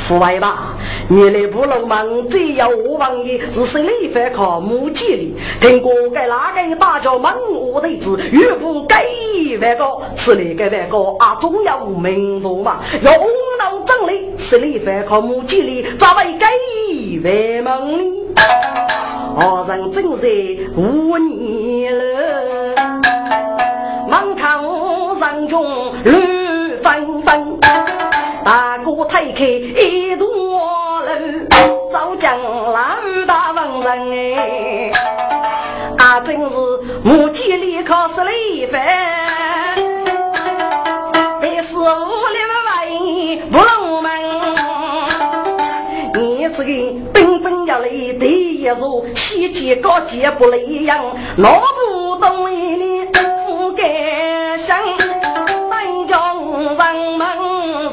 [0.08, 0.74] 父外吧，
[1.06, 9.04] 你那部龙门只要我王爷是心里反靠母鸡里，听过该哪个大叫门我的子，岳父该
[9.60, 9.84] 万个，
[10.16, 13.28] 此里该万个啊，总要名度嘛，要红
[13.58, 16.48] 脑整理，心里反靠母鸡里，咋会该
[17.70, 18.04] 万门呢？
[19.36, 22.74] 二人真是无年了，
[24.08, 24.58] 满看
[25.20, 25.92] 人中。
[28.48, 31.10] 大哥推开一座楼，
[31.92, 32.80] 早将老
[33.26, 34.90] 大文人哎，
[35.98, 36.56] 啊真是
[37.04, 38.80] 母鸡里考试了一番，
[41.42, 44.10] 第四五六位不入门，
[46.14, 46.72] 你这个
[47.12, 51.04] 纷纷要来第一座，细节高级不一样，
[51.36, 52.50] 脑不懂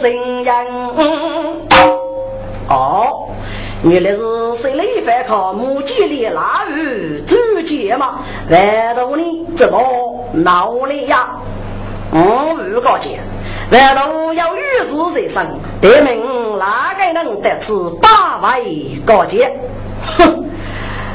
[0.06, 0.66] 人样
[2.70, 3.28] 哦，
[3.84, 4.20] 原来是
[4.58, 7.36] 谁来反抗母鸡里拉鱼主
[7.66, 8.20] 角嘛？
[8.50, 11.30] 万多呢，怎么闹了呀？
[12.12, 12.22] 嗯，
[12.76, 13.20] 五个节，
[13.72, 19.52] 万多要与世在生，得名哪个能得此八位高节？
[20.18, 20.46] 哼，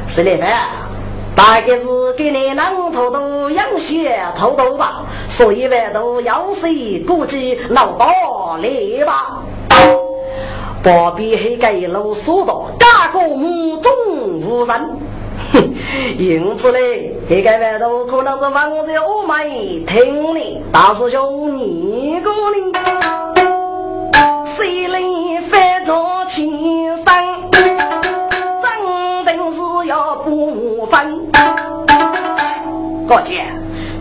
[0.04, 0.89] 谁来反？
[1.34, 9.42] 大概是给你能偷偷养些偷偷吧，所以万多要谁估计闹大力吧。
[10.82, 13.92] 不必黑盖楼说道，家国目中
[14.40, 14.90] 无人。
[15.52, 15.74] 哼，
[16.18, 19.46] 因此嘞，黑盖万多可能是放在我们
[19.86, 20.62] 听哩。
[20.72, 23.34] 大师兄，你个呢？
[24.44, 25.00] 谁来
[25.50, 25.94] 翻着
[26.28, 27.26] 青山？
[29.90, 31.28] 要不分，
[33.08, 33.44] 高姐，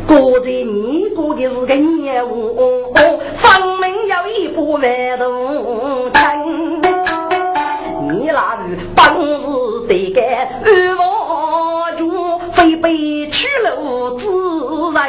[0.07, 2.93] 哥在你过的是个业务，
[3.35, 3.49] 分
[3.81, 6.79] 明要一步万度成。
[8.07, 9.03] 你那是本
[9.39, 9.47] 事
[9.87, 14.27] 得干，二王主非被取路之
[14.93, 15.01] 人。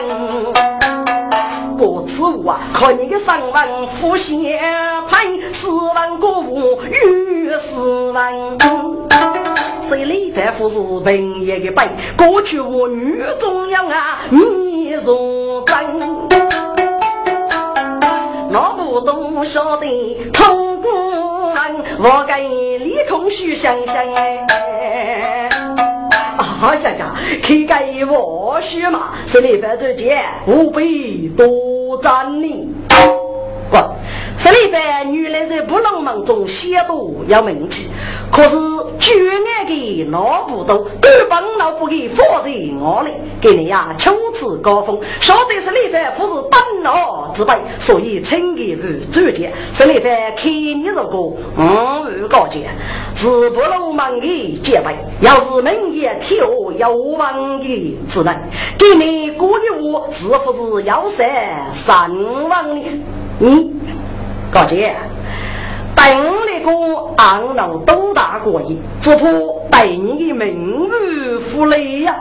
[1.76, 4.58] 我此物啊，看你个三万富先
[5.10, 8.32] 派四万国物与四万，
[9.90, 11.82] 谁李凡夫是平一个辈，
[12.16, 15.76] 过去我女中央啊，你若真，
[18.52, 20.92] 那不都晓得通过
[21.98, 25.48] 我给李空虚想想哎。
[26.62, 29.14] 哎呀呀，去给我学嘛！
[29.26, 32.72] 是里凡之间，无比多赞你。
[33.68, 33.76] 不，
[34.38, 37.88] 这里凡原来在不能门中写读有名气，
[38.30, 38.56] 可是
[39.00, 49.50] 居然的脑部都根本脑不给放在我里，给你呀初次高峰，晓得是里凡不是本脑之辈，所以称给为主角。
[49.72, 52.68] 是里凡看你这个五五高阶，
[53.14, 56.36] 是不能门的结拜，要是门也跳
[56.78, 58.36] 有望的之能，
[58.76, 61.26] 给你过的我是不是要三
[61.72, 62.82] 三万呢？
[63.40, 63.70] 嗯，
[64.52, 64.94] 高姐，
[66.00, 66.70] 等那个
[67.16, 69.22] 安老多大过瘾，只怕
[69.70, 72.16] 对你的名誉负累呀。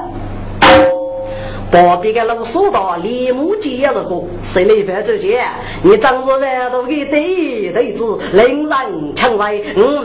[1.71, 5.45] 旁边的老说道：“李木杰这个谁来办这件？
[5.81, 10.03] 你真是万多的对对子，令人称为我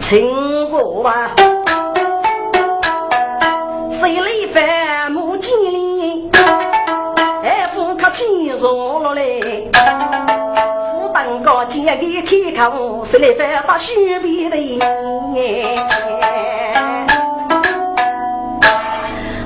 [0.00, 0.30] 亲
[0.68, 1.30] 说吧。
[3.90, 6.30] 谁来办木杰哩？
[7.44, 9.14] 哎，不客气说了
[11.42, 14.78] 嘞。”当个姐给开口，谁来翻把雪碧的？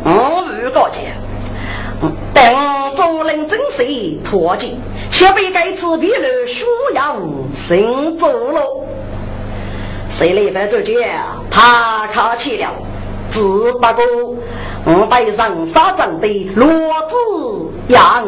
[0.04, 1.12] 我五个姐，
[2.34, 3.82] 等做人真是
[4.22, 4.76] 脱节，
[5.10, 7.16] 小辈该吃皮了，需要
[7.54, 8.60] 生做了。
[10.08, 11.18] 谁来翻这件？
[11.50, 12.70] 他客气了，
[13.30, 14.36] 只不过
[14.84, 16.68] 我带上沙镇的罗
[17.08, 17.16] 子
[17.88, 18.24] 阳。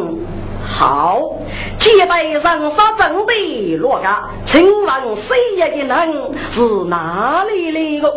[0.69, 1.33] 好，
[1.77, 8.13] 接待人杀真的罗家，请问谁一个人是哪里来的？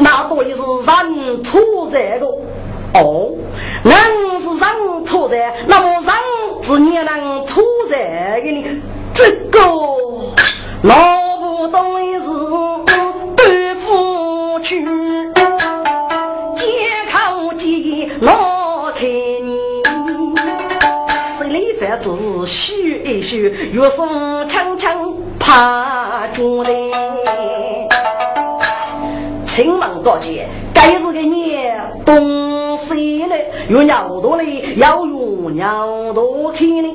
[0.00, 2.26] 那对是人出在的。
[2.94, 3.30] 哦，
[3.84, 3.94] 人
[4.42, 6.10] 是人出在，那么人
[6.62, 8.82] 是你能出在的呢？
[9.14, 9.60] 这个
[10.82, 10.94] 老
[11.38, 12.26] 不懂的是
[13.36, 14.84] 对付去，
[22.48, 24.90] 嘘一嘘，月松轻轻
[25.38, 26.70] 爬住来。
[29.44, 31.58] 青芒高洁，该是给你
[32.06, 36.90] 东西嘞，有鸟多嘞，要用鸟多看嘞。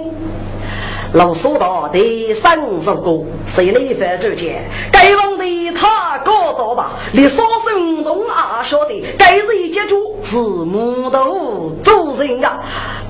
[1.14, 4.68] 老说道的三首歌，谁来翻这件？
[4.91, 6.93] 该王的他高道吧？
[7.11, 9.03] 你所生动啊，晓得？
[9.16, 12.59] 该是一接触是木头做人啊，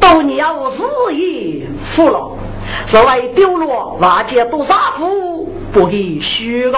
[0.02, 2.30] 都你要日夜服了，
[2.88, 6.78] 所谓丢了瓦解多少副，不给虚个。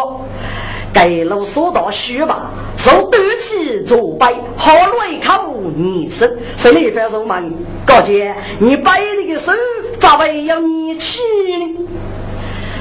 [0.96, 2.52] 该路说道虚吧？
[2.78, 7.44] 受端起作碑，好了一口泥生，谁来犯什么？
[7.86, 9.52] 高姐，你摆那个手。
[10.00, 11.20] 咋会要你去
[11.58, 11.86] 呢？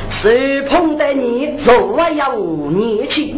[0.09, 1.73] 谁碰得你，就
[2.17, 3.35] 要你去。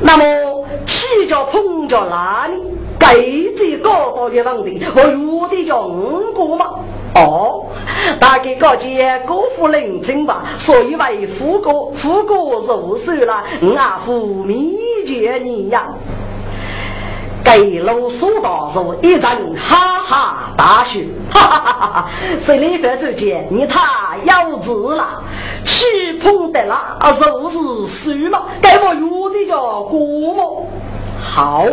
[0.00, 2.60] 那么起着碰着哪里？
[2.98, 6.66] 给这高道的问题，我有的叫五个吗？
[7.18, 7.66] 哦，
[8.20, 14.72] 大概高姐辜负人情吧，所以为富哥富哥入手了，我负面
[15.04, 15.88] 见你呀。
[17.44, 21.00] 给路说道是一阵哈哈大笑，
[21.30, 22.10] 哈哈哈哈哈！
[22.40, 23.46] 谁来犯这件？
[23.50, 23.80] 你太
[24.24, 25.22] 幼稚了，
[25.64, 28.42] 气碰得啦，肉是水嘛？
[28.60, 29.98] 给我有的叫过
[30.34, 30.66] 么？
[31.38, 31.64] 好，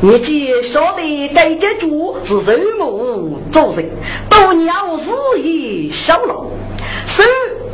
[0.00, 3.88] 你既晓得该接住是什么做人，
[4.28, 6.44] 都鸟日夜小了，
[7.06, 7.24] 生。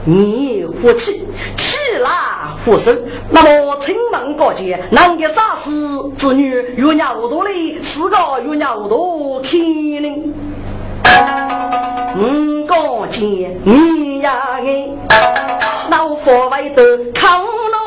[0.05, 1.25] 你不气，
[1.57, 2.95] 气啦不生。
[3.31, 10.35] 那么青门高洁，男的杀死子女，有鸟多嘞，四个有鸟多看呢。
[12.19, 14.91] 五高洁，你呀哎，
[15.91, 16.83] 老佛为的
[17.15, 17.80] 靠老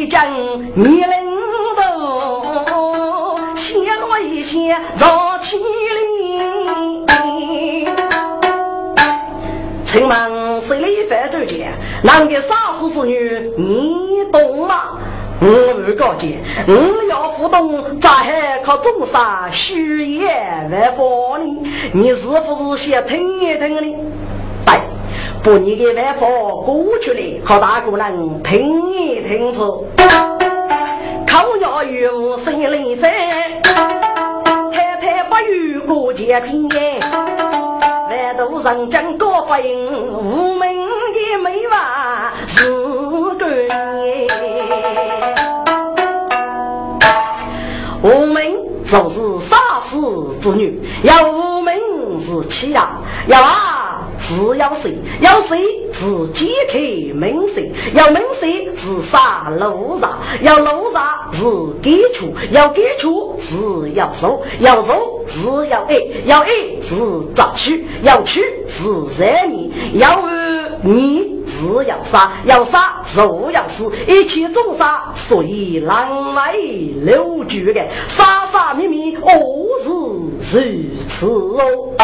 [0.00, 0.26] 都被将
[0.74, 1.04] 你领
[1.76, 3.78] 导，先
[4.08, 5.60] 为先早起
[9.82, 11.72] 请问谁来犯这件？
[12.02, 14.98] 男的杀死子女，你懂吗？
[15.42, 21.70] 我不告诫，我要互动，咋还靠种啥虚言万方呢？
[21.92, 23.98] 你是不是先听一听呢？
[24.64, 24.80] 对，
[25.42, 26.28] 把你的万方
[26.64, 29.60] 过去了，好大个人听一听去。
[31.26, 33.10] 靠要有谁来犯？
[34.70, 37.00] 太太不与过节平安。
[38.10, 42.70] 万都人将高分，无名的美娃是
[43.38, 43.46] 个
[44.04, 44.28] 耶。
[48.02, 49.56] 无名就是杀
[49.90, 49.98] 死
[50.40, 51.74] 之女，要无名
[52.20, 52.90] 是妻呀，
[53.26, 53.76] 要啊。
[54.22, 54.98] 是要谁？
[55.20, 56.78] 要谁是解开
[57.14, 57.72] 门神？
[57.94, 60.18] 要门神是杀路杀？
[60.42, 61.44] 要路杀是
[61.80, 62.30] 给出？
[62.50, 63.56] 要给出是
[63.94, 64.42] 要收？
[64.60, 65.96] 要收是要爱？
[66.26, 66.50] 要爱
[66.82, 66.94] 是
[67.34, 67.86] 杂取？
[68.02, 69.98] 要取是善念？
[69.98, 70.22] 要
[70.82, 72.30] 你是要杀？
[72.44, 73.90] 要杀就要死？
[74.06, 76.52] 一切众杀，所以狼来
[77.06, 79.30] 留住的，杀大秘密，何
[80.38, 81.94] 是如此哦？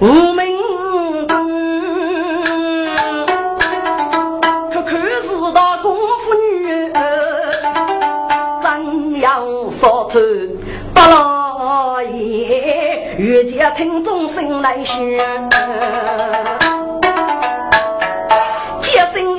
[0.00, 0.56] 无名
[1.26, 1.36] 根，
[4.72, 6.92] 可看是大功夫女，
[8.62, 10.20] 真要说出
[10.94, 16.57] 大老爷，越见听众心来悬，接生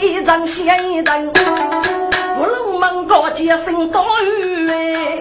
[0.02, 4.06] 一张先一张，不能门高接生高
[4.72, 5.18] 哎。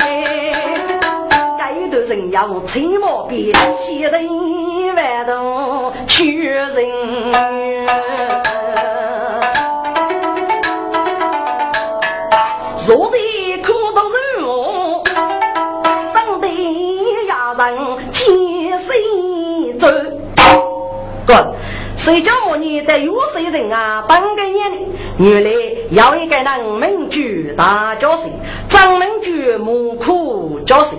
[1.90, 6.68] 都人要吹毛笔，写人万动屈人。
[12.86, 13.16] 若是
[13.62, 15.02] 苦读书，
[16.12, 16.46] 当得
[17.26, 17.62] 压人
[18.10, 19.88] 千岁走。
[21.26, 21.54] 哥，
[22.08, 24.02] 谁叫我你的有谁人啊？
[24.08, 24.88] 当个年龄，
[25.18, 25.50] 原来
[25.90, 28.22] 要一个人民举大教授，
[28.66, 30.92] 张民举木苦教授。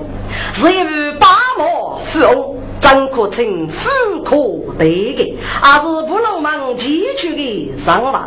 [0.54, 3.90] 是一位八毛富翁，真可称富
[4.24, 4.36] 可
[4.78, 8.20] 敌的，还是不老忙崎岖的生活。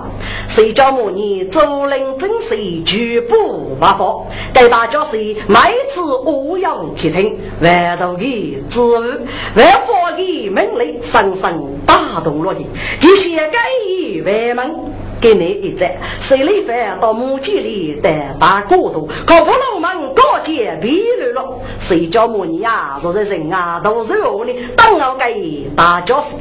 [0.49, 4.05] 谁叫我你做人真是绝不发发？
[4.53, 9.09] 该大家是每次我要去听，万头的滋味，
[9.57, 12.67] 万法的门里深深打动了你，
[13.01, 14.75] 一些改以为门。
[15.23, 18.11] 给你一赞，谁来犯到母鸡里的
[18.41, 21.61] 大过度，可不能门高阶比乱了。
[21.79, 22.99] 谁叫母你呀？
[23.01, 26.35] 说这人啊，都是我的，当我给大教师，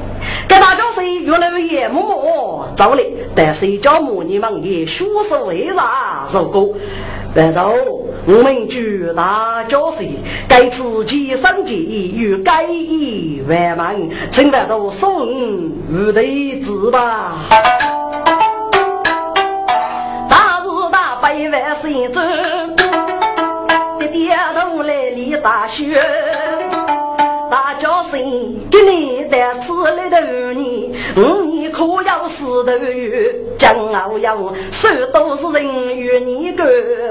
[0.47, 3.03] 给大教师越来越默默走了。
[3.35, 6.27] 但谁叫母你们也学识为啥？
[6.33, 6.73] 如果
[7.35, 7.75] 白头，
[8.25, 10.09] 我们举大交税，
[10.47, 13.95] 该自己生计与该以万忙，
[14.31, 17.35] 请白头送五对子吧。
[21.51, 22.23] 万心中，
[23.99, 26.01] 一点头来立大雪。
[27.51, 28.17] 大叫声
[28.71, 34.33] 给你带吃来的你，五年可要死头月，骄傲呀！
[34.71, 36.63] 手都是人与你个，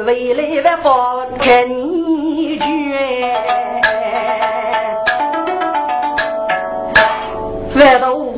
[0.06, 2.70] 未来万法看你卷。
[7.74, 8.34] 万道无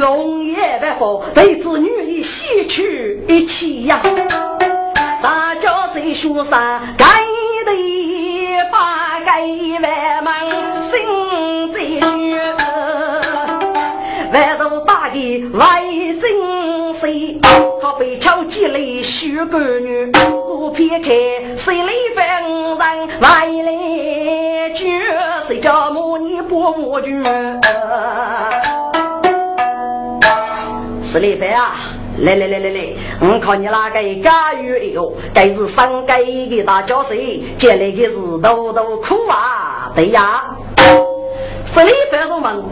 [0.00, 4.00] 红也万法，对子女已西去一起呀！
[5.22, 6.80] 大叫声说啥？
[6.96, 7.04] 该
[7.66, 9.42] 得把该
[9.82, 10.32] 万门
[10.82, 10.90] 心。
[14.32, 15.82] 万头大的外
[16.20, 17.40] 精神，
[17.82, 21.10] 好被敲击来许个女，我撇开
[21.56, 24.86] 谁来犯人，外来就
[25.46, 27.24] 谁叫母女不母女？
[31.02, 31.74] 是李凡啊，
[32.20, 32.88] 来来来来来，
[33.20, 36.14] 我看你那个家有哟，该是上街
[36.48, 37.14] 的大教师，
[37.56, 40.56] 接来的是多多苦啊，对呀。
[41.64, 42.64] 是李凡说问。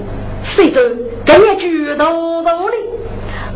[0.43, 0.97] 谁知
[1.27, 2.77] 跟你举头头的，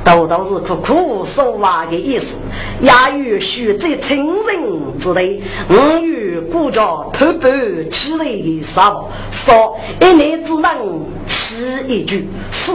[0.05, 2.39] 头头是苦苦说话的意思，
[2.81, 2.91] 也
[3.31, 6.83] 有许在亲人之内，我与国家
[7.13, 7.51] 偷白
[7.91, 12.73] 欺人的杀戮，说一年只能起一句是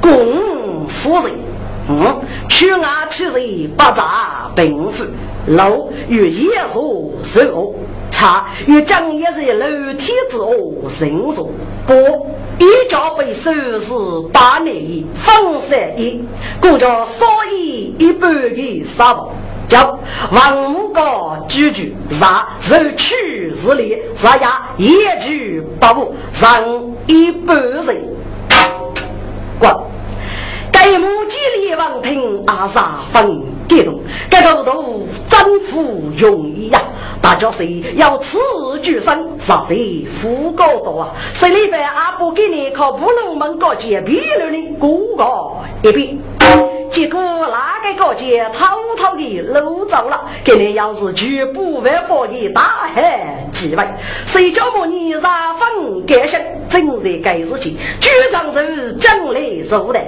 [0.00, 1.32] 公夫人，
[1.88, 5.04] 嗯，去外欺人不杂并非
[5.46, 5.70] 老
[6.08, 7.74] 与野兽受恶，
[8.10, 11.48] 差与将一日楼梯之恶人说
[11.86, 12.26] 不。
[12.58, 13.92] 一家被收拾
[14.32, 16.24] 八年一分三一，
[16.60, 19.28] 国家所以一半的杀戮，
[19.68, 19.98] 叫
[20.32, 23.14] 王高居居，杀受取
[23.50, 28.02] 日力，杀压一举不误，让一半人。
[29.58, 29.70] 滚！
[30.78, 33.98] 该母鸡里王庭阿杀分感动，
[34.28, 36.78] 该头头征服容易呀。
[37.22, 38.38] 大家谁要此
[38.82, 41.14] 举身，啥谁富高多啊？
[41.32, 46.20] 谁里边阿不给你靠不龙门高阶比了的过高一比，
[46.92, 47.18] 结果
[47.82, 50.26] 那个高阶偷偷的漏走了。
[50.44, 53.82] 给你要是举不万法的大汉几位，
[54.26, 56.38] 谁叫我你杀分改姓？
[56.68, 59.98] 正在改事情，局长是将来做的。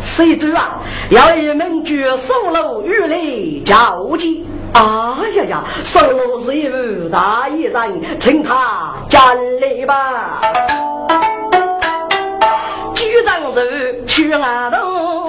[0.00, 0.80] 谁知啊？
[1.10, 3.16] 要一门举上楼遇来
[3.64, 4.28] 交接。
[4.72, 5.64] 啊呀呀！
[5.82, 9.18] 上楼是一位大医生，请他进
[9.60, 10.40] 来吧。
[12.94, 13.60] 局长走
[14.06, 15.28] 去外头，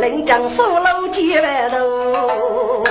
[0.00, 2.82] 临江上楼接外头，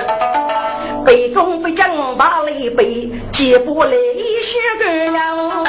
[1.04, 5.64] 北宫北将把礼背，接不来一些个样。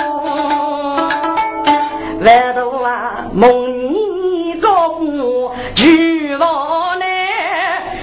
[2.23, 7.05] 外头啊，梦你高呼举王呢。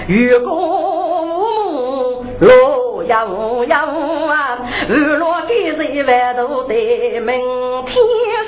[0.09, 3.89] 月宫洛阳阳
[4.29, 4.59] 啊，
[4.89, 6.75] 日落给谁万头的
[7.21, 7.41] 明
[7.87, 7.97] 天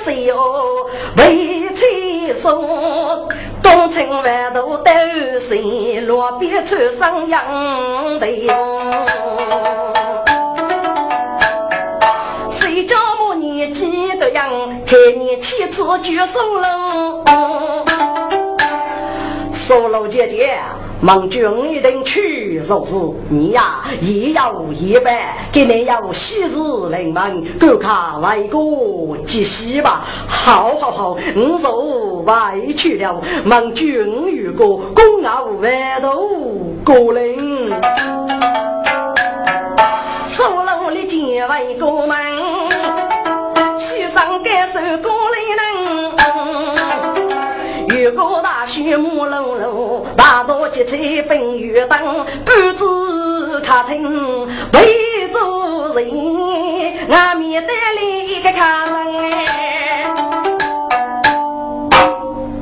[0.03, 0.85] 谁哦？
[1.17, 3.27] 为妻送
[3.63, 4.91] 东城万头都
[5.39, 8.53] 是落边穿上阳的哟。
[14.33, 14.49] 样，
[14.85, 17.23] 看你妻子就送了，
[19.53, 20.59] 送了姐姐。
[21.01, 22.95] 孟君一定去做事，
[23.27, 25.13] 你呀也要一般，
[25.51, 26.57] 给你要喜事
[26.89, 30.01] 临门，赶快为国积喜吧！
[30.27, 33.21] 好好好，我走外去了。
[33.43, 34.05] 孟君
[34.43, 36.29] 如果公傲外头
[36.85, 37.69] 过人，
[40.25, 42.15] 收了你见为国门，
[44.65, 45.61] 上该受过来人。
[47.89, 50.95] 越过大雪木隆隆，大道急车
[51.27, 55.39] 奔月灯，半子客厅围着
[55.99, 60.05] 人，俺面带来一个客人哎。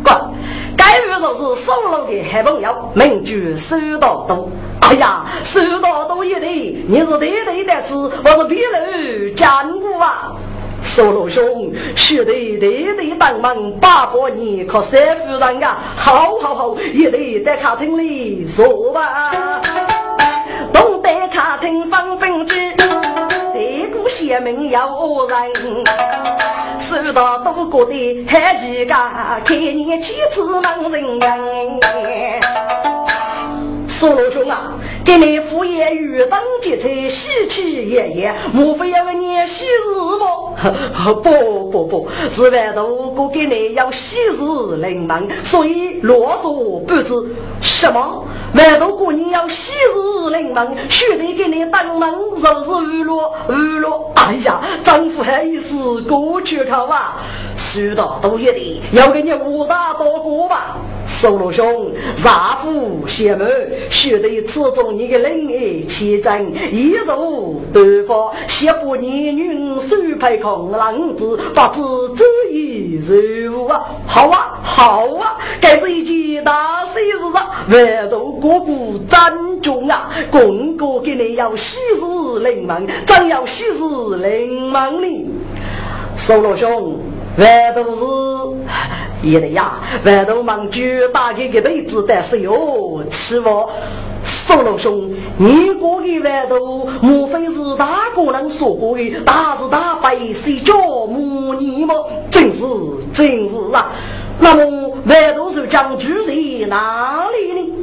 [0.03, 0.31] 哥，
[0.75, 4.49] 该遇说是收了的好朋友，名句收到多。
[4.81, 9.47] 哎呀，收到多一对，你是对对的吃，我是别人见
[9.79, 10.33] 过啊。
[10.81, 15.77] 苏老兄，须得对对帮忙把活你可三夫人啊！
[15.95, 19.31] 好好好，也得在客厅里坐吧。
[20.73, 22.55] 东得客厅放冰机，
[23.53, 24.89] 这个县门要
[25.27, 25.53] 人。
[26.79, 28.93] 收到多过的还几个，
[29.45, 31.39] 看你妻子忙人样。
[33.87, 34.73] 苏老兄啊，
[35.03, 40.53] 给你敷衍玉灯结彩，喜气洋洋，莫非要问你喜事吗？
[41.23, 47.13] 不不不，是外头哥给你要喜事临门，所以落座不知
[47.61, 48.23] 什么。
[48.53, 54.11] 外头过年要喜事临门，须得给你登门，就是娱乐娱乐。
[54.15, 57.17] 哎呀，丈夫还是过去看吧，
[57.57, 60.77] 许多都约定要给你武大多过吧。
[61.07, 63.45] 苏老兄，杀父贤母，
[63.89, 71.81] 须得此中你的冷爱气正，一如对方，先不年女手拍空浪子，不知
[72.15, 72.95] 这一
[73.45, 73.85] 如啊！
[74.07, 77.65] 好啊，好啊，该是一件大喜事啊！
[77.69, 78.73] 万头哥哥
[79.07, 83.83] 占中啊，公哥给你要喜事临门，真要喜事
[84.17, 85.29] 临门呢。
[86.17, 86.97] 苏老兄，
[87.37, 88.01] 万都是。
[89.21, 93.69] 也得呀，外头忙就打开个被子，但是哟，吃我
[94.23, 100.75] 苏老兄，你过的外头，莫非是大个人说过的大是大白谁叫
[101.05, 101.93] 母你吗？
[102.31, 102.63] 真是
[103.13, 103.91] 真是啊！
[104.39, 106.33] 那么外头是将住在
[106.67, 107.73] 哪里呢？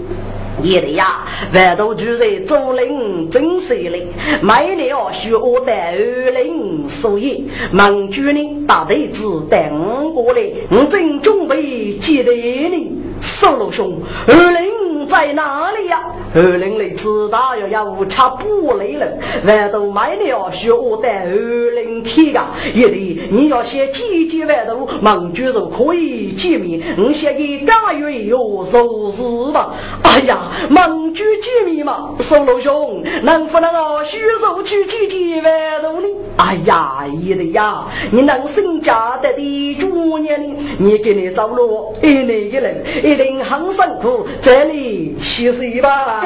[0.63, 4.07] 也得呀，外头住在竹林真水里，
[4.43, 16.03] 每年学我带二零所以忙主呢大队子等过来，我正准备接待你，苏老兄，二零在哪里呀？
[16.35, 19.07] 二零里次大约要差不累了，
[19.47, 21.31] 外头每年要需我带二
[21.75, 22.41] 零去的，
[22.75, 29.75] 也得你要先几几外头忙主就可以见面，我先给家月有收拾吧。
[30.03, 30.39] 哎呀！
[30.69, 36.07] 盟主见面嘛，宋老兄，能不能哦，徐州去见见外头呢？
[36.37, 40.57] 哎呀，也得呀，你能生家的的主年呢？
[40.79, 46.21] 你给你走路，一年一人一定很辛苦，这里歇息吧。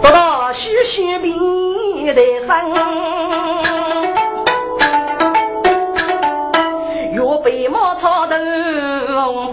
[0.00, 2.72] 不到徐徐病的生，
[7.12, 9.48] 月被莫草头